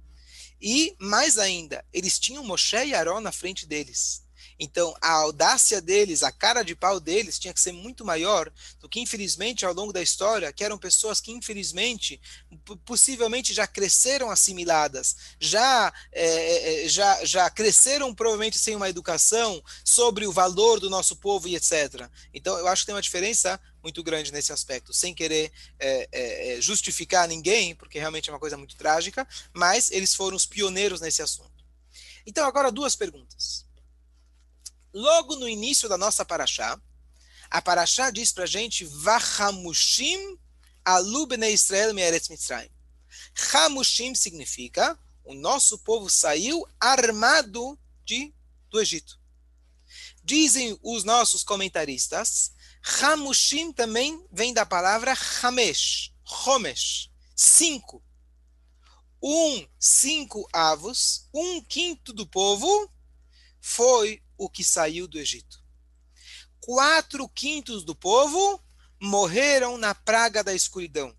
e 0.60 0.96
mais 1.00 1.38
ainda, 1.38 1.86
eles 1.93 2.17
tinham 2.17 2.43
Moshe 2.43 2.78
e 2.78 2.96
Arão 2.96 3.22
na 3.22 3.32
frente 3.32 3.65
deles. 3.65 4.24
Então, 4.60 4.96
a 5.02 5.12
audácia 5.12 5.80
deles, 5.80 6.24
a 6.24 6.32
cara 6.32 6.63
de 6.63 6.76
pau 6.76 7.00
deles 7.00 7.38
tinha 7.38 7.54
que 7.54 7.60
ser 7.60 7.72
muito 7.72 8.04
maior 8.04 8.52
do 8.80 8.89
que, 8.89 9.00
infelizmente, 9.00 9.65
ao 9.65 9.74
longo 9.74 9.93
da 9.93 10.02
história, 10.02 10.52
que 10.52 10.63
eram 10.63 10.78
pessoas 10.78 11.22
que, 11.22 11.32
infelizmente, 11.32 12.20
possivelmente 12.86 13.54
já 13.54 13.67
cresceram 13.67 14.32
assimiladas, 14.32 15.15
já, 15.39 15.93
é, 16.12 16.86
já, 16.88 17.24
já 17.24 17.50
cresceram 17.50 18.13
provavelmente 18.15 18.58
sem 18.58 18.76
uma 18.76 18.89
educação 18.89 19.63
sobre 19.84 20.26
o 20.26 20.32
valor 20.32 20.80
do 20.80 20.89
nosso 20.89 21.15
povo 21.15 21.48
e 21.48 21.56
etc. 21.56 22.10
Então, 22.34 22.58
eu 22.58 22.67
acho 22.67 22.82
que 22.82 22.88
tem 22.88 22.96
uma 22.96 23.02
diferença 23.02 23.60
muito 23.84 24.04
grande 24.04 24.32
nesse 24.32 24.52
aspecto, 24.52 24.93
sem 24.93 25.13
querer 25.13 25.52
é, 25.80 26.10
é, 26.12 26.62
justificar 26.62 27.28
ninguém, 27.28 27.76
porque 27.76 28.00
realmente 28.00 28.30
é 28.30 28.34
uma 28.34 28.39
coisa 28.39 28.58
muito 28.58 28.76
trágica, 28.76 29.28
mas 29.54 29.91
eles 29.91 30.15
foram 30.15 30.36
os 30.36 30.46
pioneiros 30.46 31.00
nesse 31.00 31.22
assunto. 31.22 31.52
Então, 32.26 32.46
agora 32.46 32.72
duas 32.72 32.96
perguntas. 32.96 33.66
Logo 34.97 35.36
no 35.36 35.47
início 35.47 35.88
da 35.88 35.95
nossa 35.95 36.25
paraxá, 36.25 36.75
a 37.51 37.62
paraxá 37.62 38.10
diz 38.10 38.31
para 38.31 38.45
a 38.45 38.47
gente, 38.47 38.83
Vahamushim 38.83 40.39
alu 40.83 41.27
bnei 41.27 41.53
Israel 41.53 41.93
me'eretz 41.93 42.29
Mitzrayim. 42.29 42.71
Hamushim 43.53 44.15
significa, 44.15 44.97
o 45.23 45.36
nosso 45.36 45.77
povo 45.77 46.10
saiu 46.10 46.67
armado 46.79 47.79
de, 48.03 48.33
do 48.71 48.81
Egito. 48.81 49.19
Dizem 50.23 50.79
os 50.81 51.03
nossos 51.03 51.43
comentaristas, 51.43 52.53
Hamushim 52.99 53.71
também 53.71 54.25
vem 54.31 54.51
da 54.51 54.65
palavra 54.65 55.15
Hamesh, 55.43 56.12
Homesh, 56.43 57.12
cinco. 57.36 58.03
Um, 59.21 59.67
cinco 59.79 60.49
avos, 60.51 61.29
um 61.31 61.63
quinto 61.63 62.12
do 62.12 62.25
povo 62.25 62.91
foi 63.62 64.23
o 64.38 64.50
que 64.50 64.63
saiu 64.63 65.08
do 65.08 65.17
Egito. 65.17 65.62
Quatro 66.60 67.28
quintos 67.30 67.84
do 67.84 67.95
povo 67.95 68.62
morreram 69.00 69.78
na 69.78 69.95
praga 69.95 70.43
da 70.43 70.54
escuridão. 70.54 71.15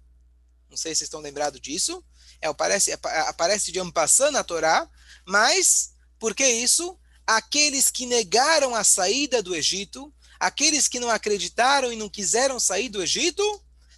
Não 0.68 0.76
sei 0.76 0.94
se 0.94 0.98
vocês 0.98 1.06
estão 1.06 1.20
lembrados 1.20 1.60
disso. 1.60 2.04
É, 2.40 2.46
aparece, 2.46 2.92
aparece 2.92 3.72
de 3.72 3.92
passando 3.92 4.34
na 4.34 4.44
Torá, 4.44 4.88
mas 5.26 5.94
por 6.18 6.34
que 6.34 6.46
isso? 6.46 6.98
Aqueles 7.26 7.90
que 7.90 8.06
negaram 8.06 8.74
a 8.74 8.84
saída 8.84 9.42
do 9.42 9.54
Egito, 9.54 10.12
aqueles 10.38 10.86
que 10.86 11.00
não 11.00 11.10
acreditaram 11.10 11.92
e 11.92 11.96
não 11.96 12.08
quiseram 12.08 12.60
sair 12.60 12.88
do 12.88 13.02
Egito, 13.02 13.42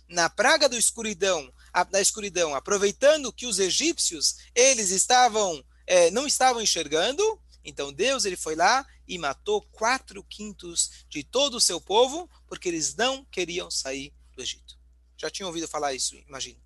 na 0.09 0.29
praga 0.29 0.69
da 0.69 0.77
escuridão, 0.77 1.53
da 1.91 2.01
escuridão, 2.01 2.55
aproveitando 2.55 3.33
que 3.33 3.47
os 3.47 3.59
egípcios 3.59 4.37
eles 4.55 4.91
estavam 4.91 5.65
é, 5.87 6.11
não 6.11 6.27
estavam 6.27 6.63
enxergando, 6.63 7.23
então 7.65 7.93
Deus 7.93 8.25
ele 8.25 8.37
foi 8.37 8.55
lá 8.55 8.87
e 9.07 9.19
matou 9.19 9.63
quatro 9.73 10.23
quintos 10.25 11.05
de 11.09 11.23
todo 11.23 11.57
o 11.57 11.61
seu 11.61 11.81
povo, 11.81 12.29
porque 12.47 12.69
eles 12.69 12.95
não 12.95 13.25
queriam 13.25 13.71
sair 13.71 14.15
do 14.35 14.43
Egito. 14.43 14.79
Já 15.17 15.31
tinham 15.31 15.49
ouvido 15.49 15.69
falar 15.69 15.93
isso, 15.93 16.17
imagino. 16.17 16.61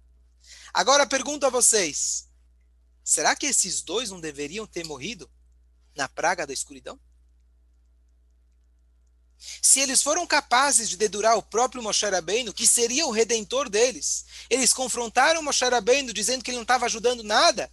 Agora 0.72 1.07
pergunto 1.07 1.46
a 1.46 1.50
vocês: 1.50 2.28
será 3.02 3.35
que 3.35 3.46
esses 3.46 3.83
dois 3.83 4.11
não 4.11 4.20
deveriam 4.20 4.66
ter 4.66 4.85
morrido 4.85 5.30
na 5.94 6.09
praga 6.09 6.46
da 6.46 6.52
escuridão? 6.52 6.98
Se 9.61 9.80
eles 9.80 10.02
foram 10.02 10.26
capazes 10.26 10.88
de 10.88 10.96
dedurar 10.96 11.37
o 11.37 11.42
próprio 11.42 11.83
Moshe 11.83 12.07
Rabbeinu, 12.07 12.52
que 12.52 12.66
seria 12.66 13.07
o 13.07 13.11
redentor 13.11 13.68
deles, 13.68 14.24
eles 14.48 14.72
confrontaram 14.72 15.42
Moshe 15.42 15.64
Rabbeinu 15.64 16.12
dizendo 16.12 16.42
que 16.42 16.50
ele 16.50 16.57
não 16.57 16.62
estava 16.62 16.87
ajudando 16.87 17.22
nada, 17.22 17.70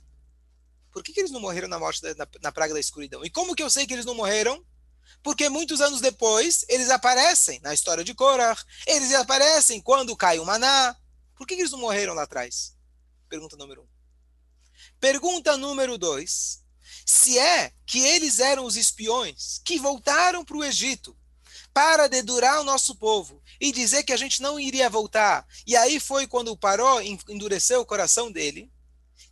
por 0.91 1.03
que, 1.03 1.13
que 1.13 1.19
eles 1.19 1.31
não 1.31 1.39
morreram 1.39 1.67
na 1.67 1.79
morte 1.79 2.01
da, 2.01 2.13
na, 2.15 2.27
na, 2.41 2.51
praga 2.51 2.73
da 2.73 2.79
escuridão? 2.79 3.23
E 3.23 3.29
como 3.29 3.55
que 3.55 3.63
eu 3.63 3.69
sei 3.69 3.87
que 3.87 3.93
eles 3.93 4.05
não 4.05 4.15
morreram? 4.15 4.63
Porque 5.23 5.49
muitos 5.49 5.81
anos 5.81 6.01
depois 6.01 6.65
eles 6.67 6.89
aparecem 6.89 7.59
na 7.61 7.73
história 7.73 8.03
de 8.03 8.13
Korah, 8.13 8.57
eles 8.87 9.13
aparecem 9.13 9.81
quando 9.81 10.15
cai 10.15 10.39
o 10.39 10.45
maná. 10.45 10.95
Por 11.35 11.47
que, 11.47 11.55
que 11.55 11.61
eles 11.61 11.71
não 11.71 11.79
morreram 11.79 12.13
lá 12.13 12.23
atrás? 12.23 12.75
Pergunta 13.29 13.55
número 13.55 13.83
um. 13.83 13.87
Pergunta 14.99 15.57
número 15.57 15.97
dois. 15.97 16.63
se 17.05 17.37
é 17.39 17.73
que 17.85 17.99
eles 17.99 18.39
eram 18.39 18.65
os 18.65 18.75
espiões 18.75 19.61
que 19.63 19.79
voltaram 19.79 20.43
para 20.43 20.57
o 20.57 20.63
Egito 20.63 21.17
para 21.73 22.07
dedurar 22.07 22.59
o 22.59 22.63
nosso 22.63 22.95
povo 22.95 23.41
e 23.59 23.71
dizer 23.71 24.03
que 24.03 24.13
a 24.13 24.17
gente 24.17 24.41
não 24.41 24.59
iria 24.59 24.89
voltar. 24.89 25.47
E 25.65 25.75
aí 25.75 25.99
foi 25.99 26.27
quando 26.27 26.49
o 26.49 26.57
Paró 26.57 26.99
endureceu 27.01 27.81
o 27.81 27.85
coração 27.85 28.31
dele. 28.31 28.71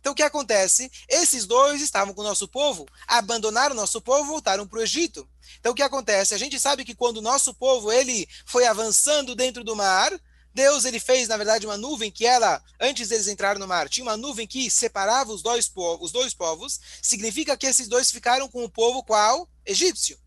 Então 0.00 0.12
o 0.12 0.14
que 0.14 0.22
acontece? 0.22 0.90
Esses 1.08 1.46
dois 1.46 1.80
estavam 1.82 2.14
com 2.14 2.22
o 2.22 2.24
nosso 2.24 2.48
povo, 2.48 2.86
abandonaram 3.06 3.74
o 3.74 3.76
nosso 3.76 4.00
povo, 4.00 4.24
voltaram 4.24 4.66
para 4.66 4.78
o 4.78 4.82
Egito. 4.82 5.28
Então 5.58 5.72
o 5.72 5.74
que 5.74 5.82
acontece? 5.82 6.34
A 6.34 6.38
gente 6.38 6.58
sabe 6.58 6.84
que 6.84 6.94
quando 6.94 7.18
o 7.18 7.22
nosso 7.22 7.54
povo 7.54 7.92
ele 7.92 8.26
foi 8.46 8.66
avançando 8.66 9.34
dentro 9.34 9.62
do 9.62 9.76
mar, 9.76 10.10
Deus 10.52 10.84
ele 10.84 10.98
fez, 10.98 11.28
na 11.28 11.36
verdade, 11.36 11.66
uma 11.66 11.76
nuvem 11.76 12.10
que 12.10 12.26
ela, 12.26 12.62
antes 12.80 13.08
deles 13.08 13.28
entrarem 13.28 13.60
no 13.60 13.68
mar, 13.68 13.88
tinha 13.88 14.04
uma 14.04 14.16
nuvem 14.16 14.46
que 14.46 14.70
separava 14.70 15.32
os 15.32 15.42
dois, 15.42 15.68
povos, 15.68 16.06
os 16.06 16.12
dois 16.12 16.34
povos. 16.34 16.80
Significa 17.00 17.56
que 17.56 17.66
esses 17.66 17.86
dois 17.86 18.10
ficaram 18.10 18.48
com 18.48 18.64
o 18.64 18.70
povo 18.70 19.04
qual? 19.04 19.48
Egípcio. 19.64 20.18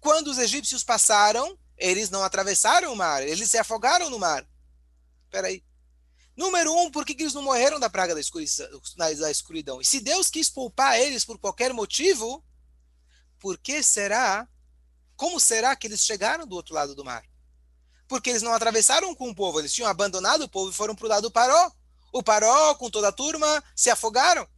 Quando 0.00 0.28
os 0.28 0.38
egípcios 0.38 0.84
passaram, 0.84 1.58
eles 1.76 2.10
não 2.10 2.22
atravessaram 2.22 2.92
o 2.92 2.96
mar, 2.96 3.26
eles 3.26 3.50
se 3.50 3.56
afogaram 3.56 4.10
no 4.10 4.18
mar. 4.18 4.46
Espera 5.24 5.48
aí. 5.48 5.62
Número 6.38 6.72
um, 6.72 6.90
por 6.90 7.04
que, 7.04 7.12
eles 7.12 7.34
não 7.34 7.42
morreram 7.42 7.78
da 7.78 7.90
praga 7.90 8.14
da 8.14 8.20
escuridão, 8.20 8.80
da 8.96 9.30
escuridão? 9.30 9.80
E 9.80 9.84
se 9.84 10.00
Deus 10.00 10.30
quis 10.30 10.48
poupar 10.48 10.98
eles 10.98 11.22
por 11.22 11.38
qualquer 11.38 11.74
motivo, 11.74 12.42
por 13.38 13.58
que 13.58 13.82
será? 13.82 14.48
Como 15.16 15.38
será 15.38 15.76
que 15.76 15.86
eles 15.86 16.02
chegaram 16.02 16.46
do 16.46 16.54
outro 16.54 16.74
lado 16.74 16.94
do 16.94 17.04
mar? 17.04 17.28
porque 18.08 18.30
eles 18.30 18.42
não 18.42 18.54
atravessaram 18.54 19.14
com 19.14 19.28
o 19.28 19.34
povo, 19.34 19.60
eles 19.60 19.72
tinham 19.72 19.88
abandonado 19.88 20.42
o 20.42 20.48
povo 20.48 20.70
e 20.70 20.74
foram 20.74 20.94
para 20.94 21.04
o 21.04 21.08
lado 21.08 21.22
do 21.22 21.30
Paró. 21.30 21.70
O 22.10 22.22
Paró, 22.22 22.74
com 22.74 22.90
toda 22.90 23.08
a 23.08 23.12
turma, 23.12 23.62
se 23.76 23.90
afogaram. 23.90 24.48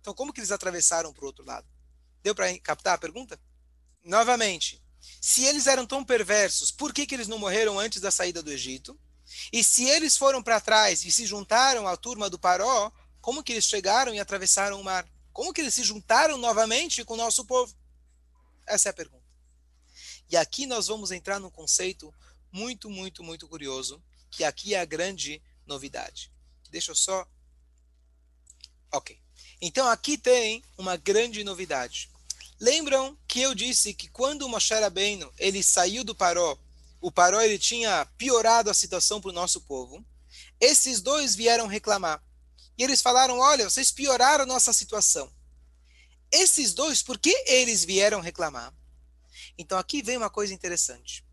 Então, 0.00 0.14
como 0.14 0.32
que 0.32 0.38
eles 0.38 0.52
atravessaram 0.52 1.12
para 1.12 1.24
o 1.24 1.26
outro 1.26 1.44
lado? 1.44 1.66
Deu 2.22 2.34
para 2.34 2.56
captar 2.60 2.94
a 2.94 2.98
pergunta? 2.98 3.38
Novamente, 4.04 4.80
se 5.20 5.44
eles 5.44 5.66
eram 5.66 5.84
tão 5.84 6.04
perversos, 6.04 6.70
por 6.70 6.94
que, 6.94 7.04
que 7.04 7.14
eles 7.14 7.26
não 7.26 7.38
morreram 7.38 7.78
antes 7.78 8.00
da 8.00 8.10
saída 8.10 8.40
do 8.40 8.52
Egito? 8.52 8.98
E 9.52 9.62
se 9.62 9.84
eles 9.88 10.16
foram 10.16 10.42
para 10.42 10.60
trás 10.60 11.04
e 11.04 11.12
se 11.12 11.26
juntaram 11.26 11.86
à 11.86 11.96
turma 11.96 12.28
do 12.28 12.38
Paró, 12.38 12.92
como 13.20 13.42
que 13.42 13.52
eles 13.52 13.64
chegaram 13.64 14.14
e 14.14 14.20
atravessaram 14.20 14.80
o 14.80 14.84
mar? 14.84 15.08
Como 15.32 15.52
que 15.52 15.60
eles 15.60 15.74
se 15.74 15.82
juntaram 15.82 16.36
novamente 16.36 17.04
com 17.04 17.14
o 17.14 17.16
nosso 17.16 17.44
povo? 17.44 17.74
Essa 18.66 18.88
é 18.88 18.90
a 18.90 18.94
pergunta. 18.94 19.22
E 20.28 20.36
aqui 20.36 20.66
nós 20.66 20.88
vamos 20.88 21.10
entrar 21.10 21.38
num 21.38 21.50
conceito 21.50 22.12
muito, 22.50 22.90
muito, 22.90 23.22
muito 23.22 23.48
curioso, 23.48 24.02
que 24.30 24.44
aqui 24.44 24.74
é 24.74 24.80
a 24.80 24.84
grande 24.84 25.42
novidade. 25.66 26.30
Deixa 26.70 26.90
eu 26.90 26.94
só. 26.94 27.26
Ok. 28.92 29.18
Então 29.60 29.86
aqui 29.88 30.18
tem 30.18 30.62
uma 30.76 30.96
grande 30.96 31.44
novidade. 31.44 32.10
Lembram 32.58 33.18
que 33.26 33.40
eu 33.40 33.54
disse 33.54 33.92
que 33.94 34.08
quando 34.08 34.42
o 34.42 34.48
Moshe 34.48 34.74
Rabbeinu, 34.74 35.32
ele 35.38 35.62
saiu 35.62 36.04
do 36.04 36.14
Paró, 36.14 36.56
o 37.02 37.10
Paró 37.10 37.40
ele 37.42 37.58
tinha 37.58 38.06
piorado 38.16 38.70
a 38.70 38.74
situação 38.74 39.20
para 39.20 39.30
o 39.30 39.34
nosso 39.34 39.60
povo. 39.62 40.02
Esses 40.60 41.00
dois 41.00 41.34
vieram 41.34 41.66
reclamar. 41.66 42.22
E 42.78 42.82
eles 42.84 43.02
falaram: 43.02 43.40
"Olha, 43.40 43.68
vocês 43.68 43.90
pioraram 43.90 44.46
nossa 44.46 44.72
situação". 44.72 45.30
Esses 46.30 46.72
dois, 46.72 47.02
por 47.02 47.18
que 47.18 47.30
eles 47.46 47.84
vieram 47.84 48.20
reclamar? 48.20 48.72
Então 49.58 49.76
aqui 49.76 50.00
vem 50.00 50.16
uma 50.16 50.30
coisa 50.30 50.54
interessante. 50.54 51.26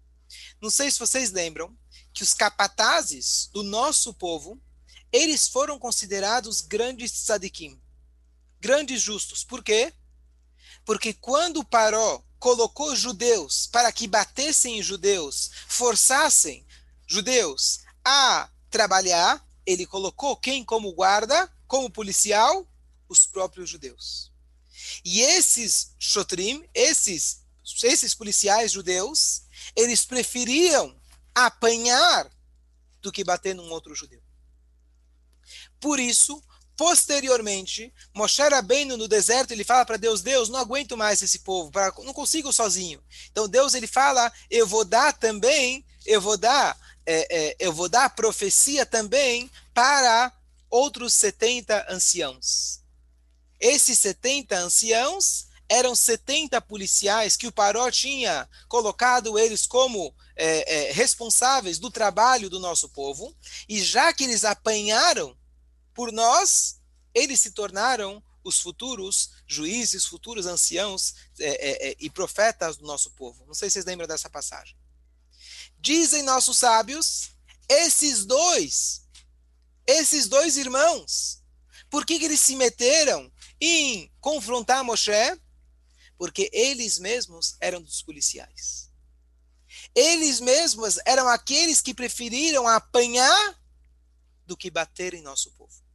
Não 0.60 0.70
sei 0.70 0.92
se 0.92 1.00
vocês 1.00 1.32
lembram 1.32 1.78
que 2.12 2.24
os 2.24 2.34
capatazes 2.34 3.50
do 3.54 3.64
nosso 3.64 4.14
povo, 4.14 4.62
eles 5.12 5.48
foram 5.48 5.80
considerados 5.80 6.62
grandes 6.62 7.12
tzadikim, 7.12 7.82
grandes 8.60 9.02
justos. 9.02 9.44
Por 9.44 9.64
quê? 9.64 9.94
Porque 10.84 11.14
quando 11.14 11.64
Paró 11.64 12.24
colocou 12.40 12.96
judeus 12.96 13.68
para 13.68 13.92
que 13.92 14.08
batessem 14.08 14.80
em 14.80 14.84
judeus, 14.84 15.52
forçassem 15.68 16.66
judeus 17.06 17.82
a 18.04 18.50
trabalhar, 18.70 19.46
ele 19.66 19.86
colocou 19.86 20.38
quem 20.38 20.64
como 20.64 20.92
guarda, 20.94 21.52
como 21.68 21.90
policial? 21.90 22.66
Os 23.08 23.26
próprios 23.26 23.70
judeus. 23.70 24.32
E 25.04 25.22
esses 25.22 25.94
shotrim, 26.00 26.68
esses, 26.74 27.44
esses 27.84 28.16
policiais 28.16 28.72
judeus, 28.72 29.44
eles 29.76 30.06
preferiam 30.06 30.96
apanhar 31.34 32.30
do 33.02 33.12
que 33.12 33.24
bater 33.24 33.56
num 33.56 33.70
outro 33.72 33.94
judeu. 33.96 34.22
Por 35.80 36.00
isso, 36.00 36.44
posteriormente, 36.80 37.94
Moshe 38.16 38.42
Rabbeinu 38.42 38.96
no 38.96 39.06
deserto, 39.06 39.52
ele 39.52 39.66
fala 39.66 39.86
para 39.86 39.98
Deus, 39.98 40.22
Deus, 40.22 40.48
não 40.48 40.58
aguento 40.58 40.96
mais 40.96 41.22
esse 41.22 41.40
povo, 41.40 41.70
não 42.06 42.14
consigo 42.14 42.54
sozinho. 42.54 43.04
Então 43.30 43.50
Deus 43.50 43.74
ele 43.74 43.86
fala, 43.86 44.32
eu 44.50 44.66
vou 44.66 44.86
dar 44.86 45.12
também, 45.12 45.84
eu 46.06 46.22
vou 46.22 46.38
dar, 46.38 46.80
é, 47.06 47.38
é, 47.38 47.56
eu 47.60 47.74
vou 47.74 47.90
dar 47.90 48.16
profecia 48.16 48.86
também 48.86 49.52
para 49.74 50.32
outros 50.70 51.14
70 51.16 51.88
anciãos. 51.90 52.80
Esses 53.60 54.00
70 54.00 54.56
anciãos, 54.56 55.50
eram 55.68 55.94
70 55.94 56.62
policiais 56.62 57.36
que 57.36 57.46
o 57.46 57.52
Paró 57.52 57.92
tinha 57.92 58.50
colocado 58.70 59.38
eles 59.38 59.68
como 59.68 60.16
é, 60.36 60.88
é, 60.88 60.92
responsáveis 60.94 61.78
do 61.78 61.92
trabalho 61.92 62.50
do 62.50 62.58
nosso 62.58 62.88
povo, 62.88 63.36
e 63.68 63.84
já 63.84 64.14
que 64.14 64.24
eles 64.24 64.46
apanharam 64.46 65.38
por 66.00 66.14
nós, 66.14 66.80
eles 67.14 67.42
se 67.42 67.52
tornaram 67.52 68.24
os 68.42 68.62
futuros 68.62 69.32
juízes, 69.46 70.06
futuros 70.06 70.46
anciãos 70.46 71.14
é, 71.38 71.50
é, 71.50 71.90
é 71.90 71.96
e 72.00 72.10
profetas 72.10 72.78
do 72.78 72.88
nosso 72.88 73.12
povo. 73.12 73.46
Não 73.46 73.54
sei 73.54 73.70
se 73.70 73.74
vocês 73.74 73.86
lembram 73.86 74.08
dessa 74.08 74.30
passagem. 74.30 74.78
Dizem 75.78 76.24
nossos 76.24 76.58
sábios, 76.58 77.32
esses 77.68 78.24
dois, 78.24 79.06
esses 79.86 80.30
dois 80.30 80.56
irmãos, 80.56 81.44
por 81.90 82.06
que, 82.06 82.18
que 82.18 82.24
eles 82.24 82.40
se 82.40 82.56
meteram 82.56 83.30
em 83.60 84.10
confrontar 84.22 84.86
Moshe? 84.86 85.12
porque 86.18 86.50
eles 86.54 86.98
mesmos 86.98 87.58
eram 87.60 87.82
dos 87.82 88.02
policiais. 88.02 88.90
Eles 89.94 90.40
mesmos 90.40 90.98
eram 91.06 91.28
aqueles 91.28 91.82
que 91.82 91.94
preferiram 91.94 92.70
apanhar 92.70 93.62
do 94.46 94.56
que 94.56 94.72
bater 94.72 95.14
em 95.14 95.22
nosso 95.22 95.52
povo. 95.52 95.89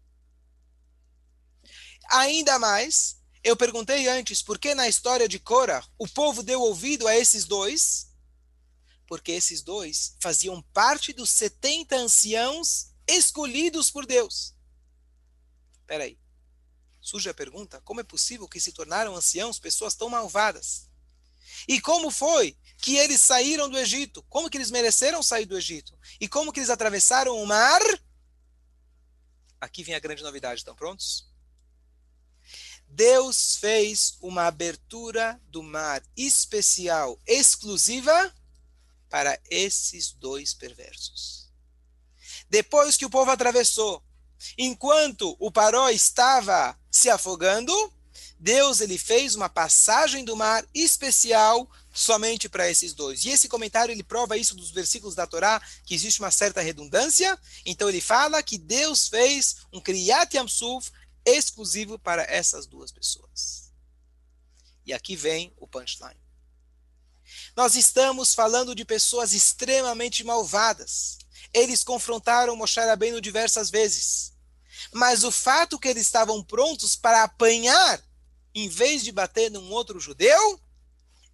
Ainda 2.10 2.58
mais, 2.58 3.16
eu 3.42 3.56
perguntei 3.56 4.08
antes 4.08 4.42
por 4.42 4.58
que 4.58 4.74
na 4.74 4.88
história 4.88 5.28
de 5.28 5.38
Cora 5.38 5.84
o 5.98 6.08
povo 6.08 6.42
deu 6.42 6.60
ouvido 6.60 7.06
a 7.06 7.16
esses 7.16 7.44
dois? 7.44 8.08
Porque 9.06 9.32
esses 9.32 9.62
dois 9.62 10.16
faziam 10.20 10.62
parte 10.72 11.12
dos 11.12 11.30
70 11.30 11.96
anciãos 11.96 12.92
escolhidos 13.06 13.90
por 13.90 14.06
Deus. 14.06 14.54
Espera 15.80 16.04
aí 16.04 16.18
surge 17.04 17.28
a 17.28 17.34
pergunta: 17.34 17.80
como 17.82 18.00
é 18.00 18.04
possível 18.04 18.48
que 18.48 18.58
se 18.58 18.72
tornaram 18.72 19.14
anciãos 19.14 19.58
pessoas 19.58 19.94
tão 19.94 20.08
malvadas? 20.08 20.88
E 21.68 21.80
como 21.80 22.10
foi 22.10 22.56
que 22.78 22.96
eles 22.96 23.20
saíram 23.20 23.68
do 23.68 23.78
Egito? 23.78 24.22
Como 24.24 24.50
que 24.50 24.56
eles 24.56 24.70
mereceram 24.70 25.22
sair 25.22 25.44
do 25.44 25.56
Egito? 25.56 25.96
E 26.20 26.26
como 26.26 26.52
que 26.52 26.58
eles 26.58 26.70
atravessaram 26.70 27.36
o 27.40 27.46
mar? 27.46 27.80
Aqui 29.60 29.84
vem 29.84 29.94
a 29.94 30.00
grande 30.00 30.22
novidade, 30.22 30.60
estão 30.60 30.74
prontos? 30.74 31.30
Deus 32.94 33.56
fez 33.56 34.16
uma 34.20 34.46
abertura 34.46 35.40
do 35.48 35.64
mar 35.64 36.00
especial, 36.16 37.18
exclusiva 37.26 38.32
para 39.10 39.36
esses 39.50 40.12
dois 40.12 40.54
perversos. 40.54 41.50
Depois 42.48 42.96
que 42.96 43.04
o 43.04 43.10
povo 43.10 43.32
atravessou, 43.32 44.00
enquanto 44.56 45.36
o 45.40 45.50
Paró 45.50 45.90
estava 45.90 46.78
se 46.88 47.10
afogando, 47.10 47.72
Deus 48.38 48.80
ele 48.80 48.96
fez 48.96 49.34
uma 49.34 49.48
passagem 49.48 50.24
do 50.24 50.36
mar 50.36 50.64
especial 50.72 51.68
somente 51.92 52.48
para 52.48 52.70
esses 52.70 52.92
dois. 52.92 53.24
E 53.24 53.30
esse 53.30 53.48
comentário 53.48 53.90
ele 53.90 54.04
prova 54.04 54.36
isso 54.36 54.54
dos 54.54 54.70
versículos 54.70 55.16
da 55.16 55.26
Torá, 55.26 55.60
que 55.84 55.94
existe 55.94 56.20
uma 56.20 56.30
certa 56.30 56.60
redundância. 56.60 57.36
Então 57.66 57.88
ele 57.88 58.00
fala 58.00 58.42
que 58.42 58.56
Deus 58.56 59.08
fez 59.08 59.56
um 59.72 59.80
Kriyat 59.80 60.36
Yamsuf 60.36 60.92
exclusivo 61.24 61.98
para 61.98 62.22
essas 62.22 62.66
duas 62.66 62.92
pessoas. 62.92 63.72
E 64.84 64.92
aqui 64.92 65.16
vem 65.16 65.52
o 65.56 65.66
punchline. 65.66 66.20
Nós 67.56 67.74
estamos 67.74 68.34
falando 68.34 68.74
de 68.74 68.84
pessoas 68.84 69.32
extremamente 69.32 70.22
malvadas. 70.24 71.18
Eles 71.52 71.82
confrontaram 71.82 72.56
Moshe 72.56 72.80
Rabbeinu 72.80 73.20
diversas 73.20 73.70
vezes. 73.70 74.32
Mas 74.92 75.24
o 75.24 75.30
fato 75.30 75.78
que 75.78 75.88
eles 75.88 76.02
estavam 76.02 76.42
prontos 76.42 76.96
para 76.96 77.22
apanhar, 77.22 78.02
em 78.54 78.68
vez 78.68 79.02
de 79.02 79.10
bater 79.10 79.50
num 79.50 79.70
outro 79.72 79.98
judeu, 79.98 80.60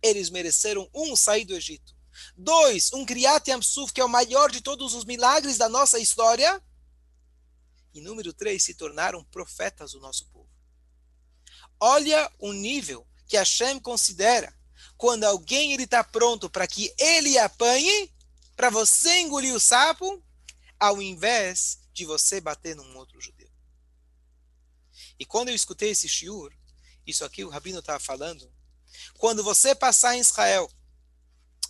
eles 0.02 0.30
mereceram, 0.30 0.88
um, 0.94 1.16
sair 1.16 1.44
do 1.44 1.54
Egito. 1.54 1.94
Dois, 2.36 2.92
um 2.92 3.04
Kriyat 3.04 3.50
Yamsuf, 3.50 3.92
que 3.92 4.00
é 4.00 4.04
o 4.04 4.08
maior 4.08 4.50
de 4.50 4.60
todos 4.60 4.94
os 4.94 5.04
milagres 5.04 5.58
da 5.58 5.68
nossa 5.68 5.98
história. 5.98 6.62
E 7.92 8.00
número 8.00 8.32
três, 8.32 8.62
se 8.62 8.74
tornaram 8.74 9.24
profetas 9.24 9.92
do 9.92 10.00
nosso 10.00 10.26
povo. 10.26 10.48
Olha 11.78 12.30
o 12.38 12.52
nível 12.52 13.06
que 13.26 13.36
Hashem 13.36 13.80
considera 13.80 14.54
quando 14.96 15.24
alguém 15.24 15.72
ele 15.72 15.84
está 15.84 16.04
pronto 16.04 16.50
para 16.50 16.66
que 16.66 16.94
ele 16.98 17.38
apanhe, 17.38 18.12
para 18.54 18.70
você 18.70 19.20
engolir 19.20 19.54
o 19.54 19.60
sapo, 19.60 20.22
ao 20.78 21.00
invés 21.00 21.80
de 21.92 22.04
você 22.04 22.40
bater 22.40 22.76
num 22.76 22.96
outro 22.96 23.20
judeu. 23.20 23.50
E 25.18 25.24
quando 25.24 25.48
eu 25.48 25.54
escutei 25.54 25.90
esse 25.90 26.08
shiur, 26.08 26.52
isso 27.06 27.24
aqui 27.24 27.44
o 27.44 27.48
Rabino 27.48 27.80
estava 27.80 27.98
falando, 27.98 28.50
quando 29.18 29.42
você 29.42 29.74
passar 29.74 30.16
em 30.16 30.20
Israel, 30.20 30.70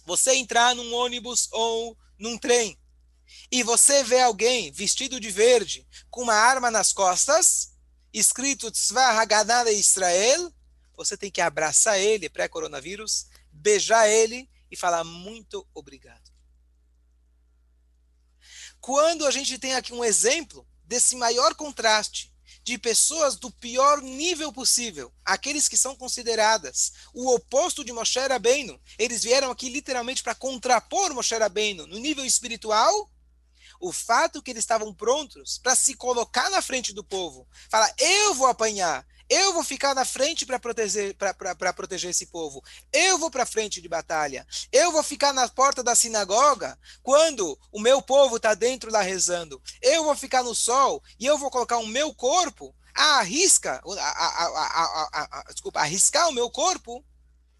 você 0.04 0.34
entrar 0.34 0.74
num 0.74 0.92
ônibus 0.94 1.48
ou 1.52 1.96
num 2.18 2.38
trem, 2.38 2.78
e 3.50 3.62
você 3.62 4.02
vê 4.02 4.20
alguém 4.20 4.70
vestido 4.70 5.18
de 5.20 5.30
verde, 5.30 5.86
com 6.10 6.22
uma 6.22 6.34
arma 6.34 6.70
nas 6.70 6.92
costas, 6.92 7.72
escrito 8.12 8.70
Tzvah 8.70 9.20
Haganah 9.20 9.70
Israel, 9.70 10.52
você 10.96 11.16
tem 11.16 11.30
que 11.30 11.40
abraçar 11.40 11.98
ele, 11.98 12.28
pré-coronavírus, 12.28 13.26
beijar 13.50 14.08
ele 14.08 14.48
e 14.70 14.76
falar 14.76 15.02
muito 15.04 15.66
obrigado. 15.74 16.30
Quando 18.80 19.26
a 19.26 19.30
gente 19.30 19.58
tem 19.58 19.74
aqui 19.74 19.92
um 19.92 20.04
exemplo 20.04 20.66
desse 20.84 21.16
maior 21.16 21.54
contraste 21.54 22.32
de 22.62 22.76
pessoas 22.78 23.36
do 23.36 23.50
pior 23.50 24.02
nível 24.02 24.52
possível, 24.52 25.12
aqueles 25.24 25.68
que 25.68 25.76
são 25.76 25.96
consideradas 25.96 26.92
o 27.14 27.32
oposto 27.34 27.84
de 27.84 27.92
Moshe 27.92 28.18
Rabbeinu, 28.18 28.80
eles 28.98 29.22
vieram 29.22 29.50
aqui 29.50 29.68
literalmente 29.68 30.22
para 30.22 30.34
contrapor 30.34 31.14
Moshe 31.14 31.34
Rabbeinu 31.36 31.86
no 31.86 31.98
nível 31.98 32.24
espiritual, 32.24 33.10
o 33.80 33.92
fato 33.92 34.42
que 34.42 34.50
eles 34.50 34.62
estavam 34.62 34.94
prontos 34.94 35.58
para 35.58 35.74
se 35.74 35.94
colocar 35.94 36.50
na 36.50 36.60
frente 36.60 36.92
do 36.92 37.02
povo, 37.02 37.48
falar, 37.70 37.92
eu 37.98 38.34
vou 38.34 38.46
apanhar, 38.46 39.06
eu 39.28 39.52
vou 39.52 39.62
ficar 39.62 39.94
na 39.94 40.04
frente 40.04 40.44
para 40.44 40.58
proteger, 40.58 41.16
proteger 41.76 42.10
esse 42.10 42.26
povo. 42.26 42.62
Eu 42.92 43.16
vou 43.16 43.30
para 43.30 43.46
frente 43.46 43.80
de 43.80 43.88
batalha. 43.88 44.44
Eu 44.72 44.90
vou 44.90 45.04
ficar 45.04 45.32
na 45.32 45.48
porta 45.48 45.84
da 45.84 45.94
sinagoga 45.94 46.76
quando 47.00 47.56
o 47.70 47.80
meu 47.80 48.02
povo 48.02 48.38
está 48.38 48.54
dentro 48.54 48.90
lá 48.90 49.00
rezando. 49.00 49.62
Eu 49.80 50.02
vou 50.02 50.16
ficar 50.16 50.42
no 50.42 50.52
sol 50.52 51.00
e 51.16 51.26
eu 51.26 51.38
vou 51.38 51.48
colocar 51.48 51.78
o 51.78 51.86
meu 51.86 52.12
corpo 52.12 52.74
a 52.92 53.20
arrisca, 53.20 53.80
a, 53.98 55.08
a, 55.10 55.40
a, 55.40 55.52
desculpa, 55.52 55.80
arriscar 55.80 56.28
o 56.28 56.32
meu 56.32 56.50
corpo. 56.50 57.04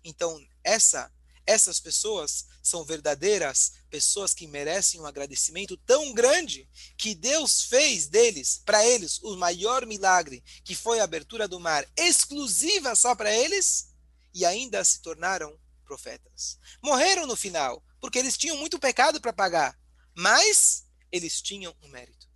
Então, 0.03 0.39
essa, 0.65 1.11
essas 1.47 1.79
pessoas 1.79 2.47
são 2.63 2.85
verdadeiras 2.85 3.73
pessoas 3.90 4.33
que 4.33 4.46
merecem 4.46 5.00
um 5.00 5.07
agradecimento 5.07 5.76
tão 5.79 6.14
grande 6.14 6.68
que 6.96 7.14
Deus 7.14 7.64
fez 7.64 8.07
deles, 8.07 8.62
para 8.64 8.87
eles, 8.87 9.18
o 9.22 9.37
maior 9.37 9.85
milagre, 9.85 10.42
que 10.64 10.74
foi 10.74 11.00
a 11.00 11.05
abertura 11.05 11.48
do 11.48 11.61
mar, 11.61 11.87
exclusiva 11.96 12.94
só 12.94 13.14
para 13.14 13.35
eles, 13.35 13.92
e 14.33 14.46
ainda 14.46 14.83
se 14.85 15.03
tornaram 15.03 15.59
profetas. 15.85 16.59
Morreram 16.83 17.26
no 17.26 17.37
final, 17.37 17.85
porque 18.00 18.18
eles 18.18 18.38
tinham 18.38 18.57
muito 18.57 18.79
pecado 18.79 19.20
para 19.20 19.33
pagar, 19.33 19.76
mas 20.16 20.87
eles 21.11 21.42
tinham 21.42 21.74
um 21.83 21.88
mérito. 21.88 22.29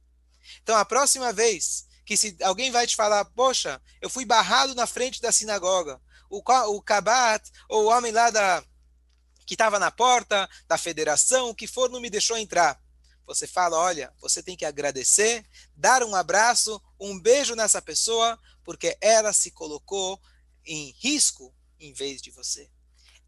Então, 0.62 0.76
a 0.76 0.84
próxima 0.84 1.32
vez 1.32 1.86
que 2.04 2.16
se 2.16 2.36
alguém 2.42 2.70
vai 2.70 2.86
te 2.86 2.96
falar, 2.96 3.24
poxa, 3.26 3.80
eu 4.00 4.10
fui 4.10 4.24
barrado 4.24 4.74
na 4.74 4.86
frente 4.86 5.22
da 5.22 5.32
sinagoga, 5.32 6.00
o, 6.28 6.42
o 6.72 6.82
Kabat, 6.82 7.48
ou 7.68 7.84
o 7.84 7.88
homem 7.88 8.12
lá 8.12 8.30
da, 8.30 8.62
que 9.46 9.54
estava 9.54 9.78
na 9.78 9.90
porta 9.90 10.48
da 10.66 10.78
federação, 10.78 11.50
o 11.50 11.54
que 11.54 11.66
for, 11.66 11.90
não 11.90 12.00
me 12.00 12.11
deixou 12.11 12.37
entrar. 12.37 12.80
Você 13.26 13.46
fala: 13.46 13.76
olha, 13.78 14.12
você 14.20 14.42
tem 14.42 14.57
que 14.57 14.64
agradecer, 14.64 15.46
dar 15.74 16.02
um 16.02 16.14
abraço, 16.14 16.80
um 17.00 17.18
beijo 17.18 17.54
nessa 17.54 17.80
pessoa, 17.80 18.38
porque 18.62 18.96
ela 19.00 19.33
se 19.33 19.50
colocou 19.50 20.20
em 20.64 20.94
risco 20.98 21.54
em 21.78 21.92
vez 21.92 22.20
de 22.20 22.30
você. 22.30 22.70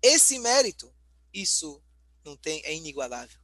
Esse 0.02 0.38
mérito, 0.38 0.94
isso 1.32 1.82
não 2.24 2.36
tem, 2.36 2.62
é 2.64 2.74
inigualável. 2.74 3.38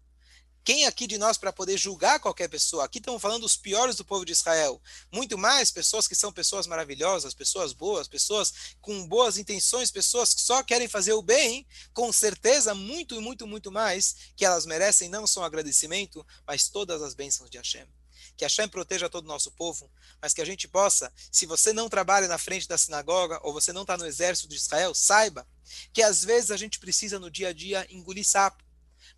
Quem 0.65 0.87
aqui 0.87 1.09
de 1.09 1.19
nós 1.19 1.37
para 1.37 1.53
poder 1.53 1.77
julgar 1.77 2.21
qualquer 2.21 2.47
pessoa? 2.47 2.85
Aqui 2.85 2.99
estamos 2.99 3.21
falando 3.21 3.41
dos 3.41 3.57
piores 3.57 3.97
do 3.97 4.05
povo 4.05 4.25
de 4.25 4.31
Israel. 4.31 4.81
Muito 5.11 5.37
mais 5.37 5.73
pessoas 5.73 6.07
que 6.07 6.15
são 6.15 6.33
pessoas 6.33 6.69
maravilhosas, 6.69 7.35
pessoas 7.35 7.73
boas, 7.73 8.07
pessoas 8.07 8.77
com 8.81 9.05
boas 9.09 9.39
intenções, 9.39 9.91
pessoas 9.91 10.33
que 10.33 10.41
só 10.41 10.63
querem 10.63 10.87
fazer 10.87 11.15
o 11.15 11.23
bem, 11.23 11.67
com 11.93 12.13
certeza, 12.13 12.77
muito, 12.77 13.21
muito, 13.21 13.45
muito 13.45 13.73
mais 13.73 14.15
que 14.37 14.45
elas 14.45 14.65
merecem 14.65 15.09
não 15.09 15.27
só 15.27 15.43
agradecimento, 15.43 16.25
mas 16.47 16.69
todas 16.69 17.03
as 17.03 17.13
bênçãos 17.13 17.51
de 17.51 17.59
Hashem. 17.59 17.89
Que 18.37 18.45
Hashem 18.45 18.69
proteja 18.69 19.11
todo 19.11 19.25
o 19.25 19.29
nosso 19.29 19.51
povo, 19.51 19.91
mas 20.21 20.33
que 20.33 20.41
a 20.41 20.45
gente 20.45 20.69
possa, 20.69 21.13
se 21.33 21.45
você 21.45 21.73
não 21.73 21.89
trabalha 21.89 22.29
na 22.29 22.39
frente 22.39 22.69
da 22.69 22.79
sinagoga 22.79 23.41
ou 23.43 23.53
você 23.53 23.73
não 23.73 23.83
está 23.83 23.97
no 23.97 24.07
exército 24.07 24.47
de 24.47 24.55
Israel, 24.55 24.95
saiba 24.95 25.45
que 25.93 26.03
às 26.03 26.23
vezes 26.23 26.53
a 26.53 26.57
gente 26.57 26.79
precisa 26.79 27.19
no 27.19 27.29
dia 27.29 27.49
a 27.49 27.53
dia 27.53 27.85
engolir 27.91 28.25
sapo 28.25 28.63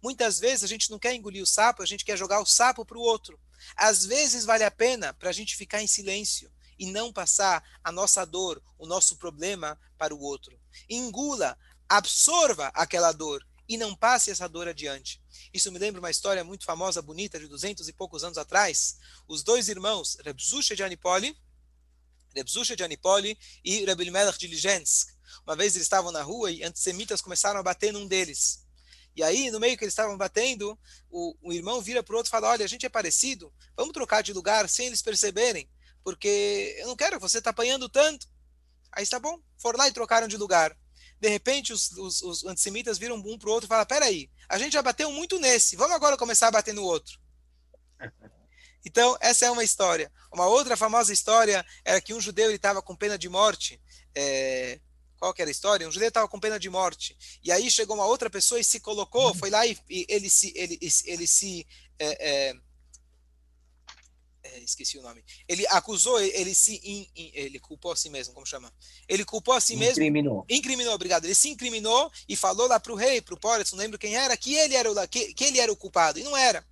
Muitas 0.05 0.39
vezes 0.39 0.63
a 0.63 0.67
gente 0.67 0.91
não 0.91 0.99
quer 0.99 1.15
engolir 1.15 1.43
o 1.43 1.47
sapo, 1.47 1.83
a 1.83 1.87
gente 1.87 2.05
quer 2.05 2.19
jogar 2.19 2.39
o 2.39 2.45
sapo 2.45 2.85
para 2.85 2.99
o 2.99 3.01
outro. 3.01 3.41
Às 3.75 4.05
vezes 4.05 4.45
vale 4.45 4.63
a 4.63 4.71
pena 4.71 5.15
para 5.15 5.31
a 5.31 5.33
gente 5.33 5.57
ficar 5.57 5.83
em 5.83 5.87
silêncio 5.87 6.53
e 6.79 6.85
não 6.85 7.11
passar 7.11 7.65
a 7.83 7.91
nossa 7.91 8.23
dor, 8.27 8.63
o 8.77 8.85
nosso 8.85 9.17
problema 9.17 9.81
para 9.97 10.15
o 10.15 10.21
outro. 10.21 10.61
Engula, 10.91 11.57
absorva 11.89 12.67
aquela 12.75 13.13
dor 13.13 13.43
e 13.67 13.79
não 13.79 13.97
passe 13.97 14.31
essa 14.31 14.47
dor 14.47 14.69
adiante. 14.69 15.23
Isso 15.55 15.73
me 15.73 15.79
lembra 15.79 16.03
uma 16.03 16.11
história 16.11 16.45
muito 16.45 16.67
famosa, 16.67 17.01
bonita, 17.01 17.41
de 17.41 17.49
duzentos 17.49 17.89
e 17.89 17.93
poucos 17.95 18.23
anos 18.23 18.37
atrás. 18.37 18.99
Os 19.27 19.43
dois 19.43 19.71
irmãos, 19.71 20.19
Rebzusha 20.23 20.77
de 20.77 20.83
Anipoli, 20.83 21.35
Rebzusha 22.35 22.77
de 22.77 22.85
Anipoli 22.85 23.39
e 23.65 23.87
Rebel 23.87 24.13
Melech 24.13 24.39
de 24.39 24.49
Ligensk. 24.49 25.15
Uma 25.47 25.57
vez 25.57 25.75
eles 25.75 25.87
estavam 25.87 26.13
na 26.13 26.21
rua 26.21 26.51
e 26.51 26.63
antissemitas 26.63 27.23
começaram 27.23 27.59
a 27.59 27.63
bater 27.63 27.91
num 27.91 28.07
deles. 28.07 28.64
E 29.17 29.23
aí, 29.23 29.51
no 29.51 29.61
meio 29.61 29.77
que 29.77 29.85
eles 29.85 29.93
estavam 29.93 30.17
batendo, 30.17 30.79
o, 31.11 31.37
o 31.41 31.53
irmão 31.53 31.81
vira 31.81 32.03
para 32.03 32.15
o 32.15 32.17
outro 32.17 32.29
e 32.29 32.33
fala: 32.33 32.49
Olha, 32.49 32.65
a 32.65 32.69
gente 32.69 32.85
é 32.85 32.89
parecido, 32.89 33.53
vamos 33.77 33.93
trocar 33.93 34.23
de 34.23 34.33
lugar 34.33 34.69
sem 34.69 34.87
eles 34.87 35.03
perceberem, 35.03 35.69
porque 36.03 36.77
eu 36.79 36.89
não 36.89 36.97
quero, 36.97 37.21
você 37.21 37.39
está 37.39 37.51
apanhando 37.51 37.89
tanto. 37.89 38.27
Aí 38.93 39.03
está 39.03 39.19
bom, 39.19 39.41
foram 39.59 39.79
lá 39.79 39.89
e 39.89 39.93
trocaram 39.93 40.29
de 40.29 40.37
lugar. 40.37 40.77
De 41.21 41.29
repente, 41.29 41.73
os, 41.73 41.91
os, 41.93 42.23
os 42.23 42.45
antissemitas 42.45 42.99
viram 42.99 43.17
um 43.17 43.39
para 43.39 43.49
o 43.49 43.53
outro 43.53 43.67
e 43.67 43.69
falam: 43.69 43.87
Peraí, 43.87 44.31
a 44.49 44.59
gente 44.59 44.73
já 44.73 44.83
bateu 44.83 45.11
muito 45.11 45.39
nesse, 45.39 45.77
vamos 45.77 45.95
agora 45.95 46.17
começar 46.17 46.49
a 46.49 46.53
bater 46.53 46.75
no 46.75 46.83
outro. 46.83 47.19
Então, 48.87 49.17
essa 49.19 49.47
é 49.47 49.51
uma 49.51 49.65
história. 49.65 50.13
Uma 50.31 50.47
outra 50.47 50.77
famosa 50.77 51.11
história 51.11 51.65
era 51.83 52.03
que 52.03 52.13
um 52.13 52.21
judeu 52.21 52.51
estava 52.51 52.83
com 52.83 52.95
pena 52.95 53.17
de 53.17 53.31
morte. 53.31 53.81
É, 54.15 54.79
qual 55.25 55.33
que 55.33 55.41
era 55.41 55.51
a 55.51 55.53
história? 55.53 55.89
Um 55.89 55.91
judeu 55.91 56.09
estava 56.09 56.29
com 56.29 56.39
pena 56.39 56.61
de 56.61 56.69
morte. 56.69 57.17
E 57.43 57.51
aí 57.51 57.71
chegou 57.71 57.97
uma 57.97 58.05
outra 58.05 58.29
pessoa 58.29 58.61
e 58.61 58.65
se 58.65 58.79
colocou, 58.79 59.35
foi 59.35 59.49
lá 59.49 59.67
e, 59.67 59.75
e 59.89 60.05
ele 60.07 60.29
se. 60.29 60.53
Ele, 60.55 60.79
ele 61.07 61.27
se 61.27 61.67
é, 61.99 62.51
é, 62.51 62.57
é, 64.43 64.59
esqueci 64.59 64.99
o 64.99 65.03
nome. 65.03 65.25
Ele 65.49 65.67
acusou, 65.69 66.21
ele 66.21 66.55
se. 66.55 66.79
In, 66.85 67.09
in, 67.17 67.31
ele 67.33 67.59
culpou 67.59 67.93
a 67.93 67.97
si 67.97 68.11
mesmo, 68.11 68.35
como 68.35 68.45
chama? 68.45 68.71
Ele 69.09 69.25
culpou 69.25 69.55
a 69.55 69.61
si 69.63 69.77
mesmo. 69.77 69.93
Incriminou. 69.93 70.45
Incriminou, 70.47 70.93
obrigado. 70.93 71.25
Ele 71.25 71.35
se 71.35 71.49
incriminou 71.49 72.13
e 72.29 72.37
falou 72.37 72.69
lá 72.69 72.79
para 72.79 72.93
o 72.93 72.97
rei, 72.97 73.23
para 73.23 73.35
o 73.35 73.41
Póris, 73.41 73.73
não 73.73 73.79
lembro 73.79 73.99
quem 73.99 74.15
era, 74.15 74.37
que 74.37 74.55
ele 74.55 74.75
era, 74.75 74.93
o, 74.93 75.09
que, 75.09 75.33
que 75.33 75.45
ele 75.45 75.59
era 75.59 75.73
o 75.73 75.77
culpado. 75.77 76.19
E 76.19 76.23
não 76.23 76.37
era. 76.37 76.63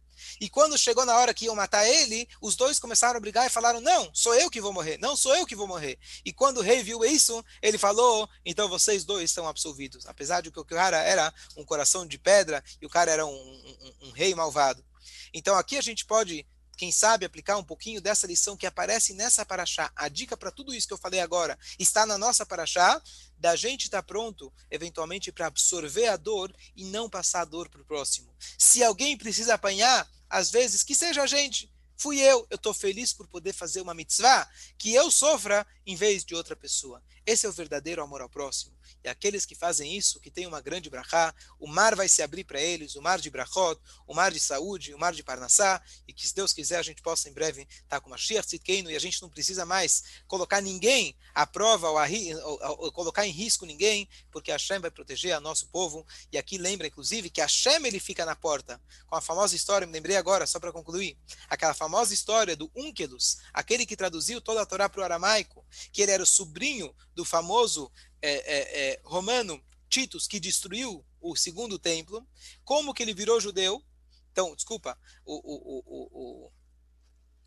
E 0.40 0.48
quando 0.48 0.78
chegou 0.78 1.04
na 1.04 1.16
hora 1.16 1.34
que 1.34 1.46
iam 1.46 1.54
matar 1.54 1.86
ele, 1.86 2.28
os 2.40 2.56
dois 2.56 2.78
começaram 2.78 3.16
a 3.16 3.20
brigar 3.20 3.46
e 3.46 3.50
falaram: 3.50 3.80
Não, 3.80 4.10
sou 4.14 4.34
eu 4.34 4.50
que 4.50 4.60
vou 4.60 4.72
morrer, 4.72 4.98
não 4.98 5.16
sou 5.16 5.34
eu 5.36 5.46
que 5.46 5.56
vou 5.56 5.66
morrer. 5.66 5.98
E 6.24 6.32
quando 6.32 6.58
o 6.58 6.62
rei 6.62 6.82
viu 6.82 7.04
isso, 7.04 7.44
ele 7.60 7.78
falou: 7.78 8.28
Então 8.44 8.68
vocês 8.68 9.04
dois 9.04 9.30
estão 9.30 9.46
absolvidos. 9.46 10.06
Apesar 10.06 10.40
de 10.40 10.50
que 10.50 10.60
o 10.60 10.64
cara 10.64 10.98
era 11.02 11.32
um 11.56 11.64
coração 11.64 12.06
de 12.06 12.18
pedra 12.18 12.62
e 12.80 12.86
o 12.86 12.90
cara 12.90 13.10
era 13.10 13.26
um, 13.26 13.30
um, 13.30 14.08
um 14.08 14.10
rei 14.10 14.34
malvado. 14.34 14.84
Então 15.32 15.56
aqui 15.56 15.76
a 15.76 15.82
gente 15.82 16.04
pode 16.04 16.46
quem 16.82 16.90
sabe 16.90 17.24
aplicar 17.24 17.56
um 17.58 17.62
pouquinho 17.62 18.00
dessa 18.00 18.26
lição 18.26 18.56
que 18.56 18.66
aparece 18.66 19.14
nessa 19.14 19.46
paraxá. 19.46 19.92
A 19.94 20.08
dica 20.08 20.36
para 20.36 20.50
tudo 20.50 20.74
isso 20.74 20.88
que 20.88 20.92
eu 20.92 20.98
falei 20.98 21.20
agora 21.20 21.56
está 21.78 22.04
na 22.04 22.18
nossa 22.18 22.44
paraxá, 22.44 23.00
da 23.38 23.54
gente 23.54 23.84
estar 23.84 23.98
tá 23.98 24.02
pronto, 24.02 24.52
eventualmente, 24.68 25.30
para 25.30 25.46
absorver 25.46 26.08
a 26.08 26.16
dor 26.16 26.52
e 26.74 26.84
não 26.86 27.08
passar 27.08 27.42
a 27.42 27.44
dor 27.44 27.68
para 27.68 27.82
o 27.82 27.84
próximo. 27.84 28.34
Se 28.58 28.82
alguém 28.82 29.16
precisa 29.16 29.54
apanhar, 29.54 30.10
às 30.28 30.50
vezes, 30.50 30.82
que 30.82 30.92
seja 30.92 31.22
a 31.22 31.26
gente. 31.28 31.72
Fui 31.96 32.18
eu, 32.18 32.44
eu 32.50 32.56
estou 32.56 32.74
feliz 32.74 33.12
por 33.12 33.28
poder 33.28 33.52
fazer 33.52 33.80
uma 33.80 33.94
mitzvah 33.94 34.50
que 34.76 34.92
eu 34.92 35.08
sofra 35.08 35.64
em 35.86 35.94
vez 35.94 36.24
de 36.24 36.34
outra 36.34 36.56
pessoa. 36.56 37.00
Esse 37.24 37.46
é 37.46 37.48
o 37.48 37.52
verdadeiro 37.52 38.02
amor 38.02 38.20
ao 38.20 38.28
próximo. 38.28 38.76
E 39.04 39.08
aqueles 39.08 39.44
que 39.44 39.54
fazem 39.54 39.96
isso, 39.96 40.20
que 40.20 40.30
têm 40.30 40.46
uma 40.46 40.60
grande 40.60 40.90
brachá, 40.90 41.34
o 41.58 41.66
mar 41.66 41.94
vai 41.94 42.08
se 42.08 42.22
abrir 42.22 42.44
para 42.44 42.60
eles, 42.60 42.96
o 42.96 43.02
mar 43.02 43.18
de 43.20 43.30
brachot, 43.30 43.80
o 44.06 44.14
mar 44.14 44.32
de 44.32 44.40
saúde, 44.40 44.94
o 44.94 44.98
mar 44.98 45.12
de 45.12 45.22
parnassá, 45.22 45.80
e 46.06 46.12
que 46.12 46.26
se 46.26 46.34
Deus 46.34 46.52
quiser 46.52 46.78
a 46.78 46.82
gente 46.82 47.02
possa 47.02 47.28
em 47.28 47.32
breve 47.32 47.66
estar 47.70 48.00
com 48.00 48.10
uma 48.10 48.16
Tzidkeinu 48.16 48.90
e 48.90 48.96
a 48.96 49.00
gente 49.00 49.20
não 49.22 49.28
precisa 49.28 49.64
mais 49.64 50.22
colocar 50.26 50.60
ninguém 50.60 51.16
à 51.34 51.46
prova 51.46 51.90
ou, 51.90 51.98
a, 51.98 52.06
ou, 52.44 52.84
ou, 52.84 52.92
colocar 52.92 53.26
em 53.26 53.30
risco 53.30 53.66
ninguém, 53.66 54.08
porque 54.30 54.50
Hashem 54.50 54.80
vai 54.80 54.90
proteger 54.90 55.32
a 55.32 55.40
nosso 55.40 55.68
povo. 55.68 56.06
E 56.30 56.38
aqui 56.38 56.58
lembra, 56.58 56.86
inclusive, 56.86 57.30
que 57.30 57.40
Hashem 57.40 57.86
ele 57.86 58.00
fica 58.00 58.24
na 58.24 58.36
porta. 58.36 58.80
Com 59.06 59.16
a 59.16 59.20
famosa 59.20 59.54
história, 59.56 59.86
me 59.86 59.92
lembrei 59.92 60.16
agora, 60.16 60.46
só 60.46 60.58
para 60.58 60.72
concluir, 60.72 61.16
aquela 61.48 61.74
famosa 61.74 62.14
história 62.14 62.56
do 62.56 62.70
Unkelus, 62.74 63.38
aquele 63.52 63.86
que 63.86 63.96
traduziu 63.96 64.40
toda 64.40 64.62
a 64.62 64.66
Torá 64.66 64.88
para 64.88 65.00
o 65.00 65.04
aramaico, 65.04 65.64
que 65.92 66.02
ele 66.02 66.12
era 66.12 66.22
o 66.22 66.26
sobrinho 66.26 66.94
do 67.14 67.24
famoso 67.24 67.90
é, 68.20 68.30
é, 68.30 68.92
é, 68.92 69.00
romano 69.04 69.62
Titus, 69.88 70.26
que 70.26 70.40
destruiu 70.40 71.04
o 71.20 71.36
segundo 71.36 71.78
templo, 71.78 72.26
como 72.64 72.94
que 72.94 73.02
ele 73.02 73.12
virou 73.12 73.40
judeu. 73.40 73.84
Então, 74.32 74.54
desculpa, 74.56 74.98
o, 75.24 75.34
o, 75.34 76.46
o, 76.46 76.52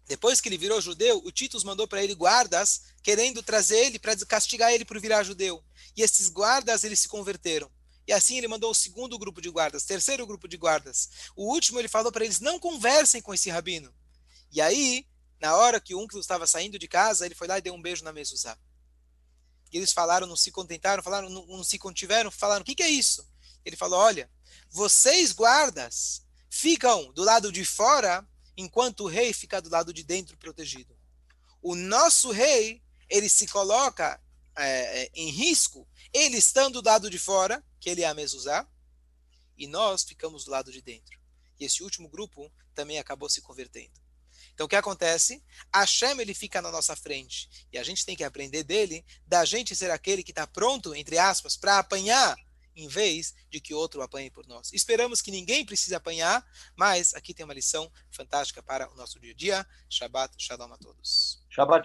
depois 0.07 0.39
que 0.39 0.47
ele 0.47 0.57
virou 0.57 0.79
judeu, 0.79 1.21
o 1.25 1.31
Titus 1.31 1.63
mandou 1.63 1.87
para 1.87 2.03
ele 2.03 2.13
guardas, 2.13 2.83
querendo 3.01 3.41
trazer 3.41 3.87
ele 3.87 3.97
para 3.97 4.15
castigar 4.25 4.71
ele 4.71 4.85
por 4.85 4.99
virar 4.99 5.23
judeu. 5.23 5.63
E 5.97 6.03
esses 6.03 6.29
guardas, 6.29 6.83
eles 6.83 6.99
se 6.99 7.07
converteram. 7.07 7.71
E 8.07 8.13
assim 8.13 8.37
ele 8.37 8.47
mandou 8.47 8.69
o 8.69 8.75
segundo 8.75 9.17
grupo 9.17 9.41
de 9.41 9.49
guardas, 9.49 9.83
terceiro 9.83 10.27
grupo 10.27 10.47
de 10.47 10.57
guardas. 10.57 11.09
O 11.35 11.51
último 11.51 11.79
ele 11.79 11.87
falou 11.87 12.11
para 12.11 12.23
eles: 12.23 12.39
não 12.39 12.59
conversem 12.59 13.21
com 13.21 13.33
esse 13.33 13.49
rabino. 13.49 13.91
E 14.51 14.61
aí, 14.61 15.07
na 15.41 15.55
hora 15.55 15.81
que 15.81 15.95
o 15.95 15.99
Unclo 15.99 16.19
estava 16.19 16.45
saindo 16.45 16.77
de 16.77 16.87
casa, 16.87 17.25
ele 17.25 17.33
foi 17.33 17.47
lá 17.47 17.57
e 17.57 17.61
deu 17.61 17.73
um 17.73 17.81
beijo 17.81 18.03
na 18.03 18.13
mesa. 18.13 18.57
Eles 19.71 19.91
falaram, 19.91 20.27
não 20.27 20.35
se 20.35 20.51
contentaram, 20.51 21.03
falaram, 21.03 21.29
não, 21.29 21.45
não 21.45 21.63
se 21.63 21.77
contiveram, 21.77 22.31
falaram: 22.31 22.61
o 22.61 22.65
que, 22.65 22.75
que 22.75 22.83
é 22.83 22.89
isso? 22.89 23.27
Ele 23.63 23.75
falou: 23.75 23.99
olha, 23.99 24.29
vocês 24.69 25.31
guardas 25.31 26.23
ficam 26.49 27.11
do 27.13 27.23
lado 27.23 27.51
de 27.51 27.65
fora 27.65 28.27
enquanto 28.55 29.01
o 29.01 29.07
rei 29.07 29.33
fica 29.33 29.61
do 29.61 29.69
lado 29.69 29.93
de 29.93 30.03
dentro 30.03 30.37
protegido. 30.37 30.97
O 31.61 31.75
nosso 31.75 32.31
rei, 32.31 32.81
ele 33.09 33.27
se 33.27 33.47
coloca 33.47 34.21
é, 34.57 35.03
é, 35.03 35.11
em 35.13 35.29
risco, 35.29 35.87
ele 36.13 36.37
estando 36.37 36.81
do 36.81 36.87
lado 36.87 37.09
de 37.09 37.19
fora, 37.19 37.63
que 37.79 37.89
ele 37.89 38.03
é 38.03 38.07
a 38.07 38.13
Mezuzá, 38.13 38.67
e 39.57 39.67
nós 39.67 40.03
ficamos 40.03 40.45
do 40.45 40.51
lado 40.51 40.71
de 40.71 40.81
dentro. 40.81 41.19
E 41.59 41.65
esse 41.65 41.83
último 41.83 42.07
grupo 42.07 42.51
também 42.73 42.99
acabou 42.99 43.29
se 43.29 43.41
convertendo. 43.41 44.04
Então 44.55 44.65
o 44.65 44.69
que 44.69 44.75
acontece? 44.75 45.43
Hashem 45.71 46.19
ele 46.19 46.33
fica 46.33 46.61
na 46.61 46.71
nossa 46.71 46.95
frente 46.95 47.67
e 47.71 47.77
a 47.77 47.83
gente 47.83 48.05
tem 48.05 48.15
que 48.15 48.23
aprender 48.23 48.63
dele, 48.63 49.05
da 49.27 49.45
gente 49.45 49.75
ser 49.75 49.91
aquele 49.91 50.23
que 50.23 50.31
está 50.31 50.47
pronto, 50.47 50.95
entre 50.95 51.19
aspas, 51.19 51.55
para 51.55 51.77
apanhar 51.77 52.35
em 52.75 52.87
vez 52.87 53.33
de 53.49 53.59
que 53.59 53.73
outro 53.73 54.01
apanhe 54.01 54.29
por 54.29 54.45
nós. 54.47 54.71
Esperamos 54.73 55.21
que 55.21 55.31
ninguém 55.31 55.65
precise 55.65 55.95
apanhar, 55.95 56.45
mas 56.75 57.13
aqui 57.13 57.33
tem 57.33 57.45
uma 57.45 57.53
lição 57.53 57.91
fantástica 58.11 58.61
para 58.61 58.91
o 58.91 58.95
nosso 58.95 59.19
dia 59.19 59.31
a 59.31 59.35
dia. 59.35 59.67
Shabbat, 59.89 60.35
Shalom 60.37 60.73
a 60.73 60.77
todos. 60.77 61.41
Shabbat. 61.49 61.73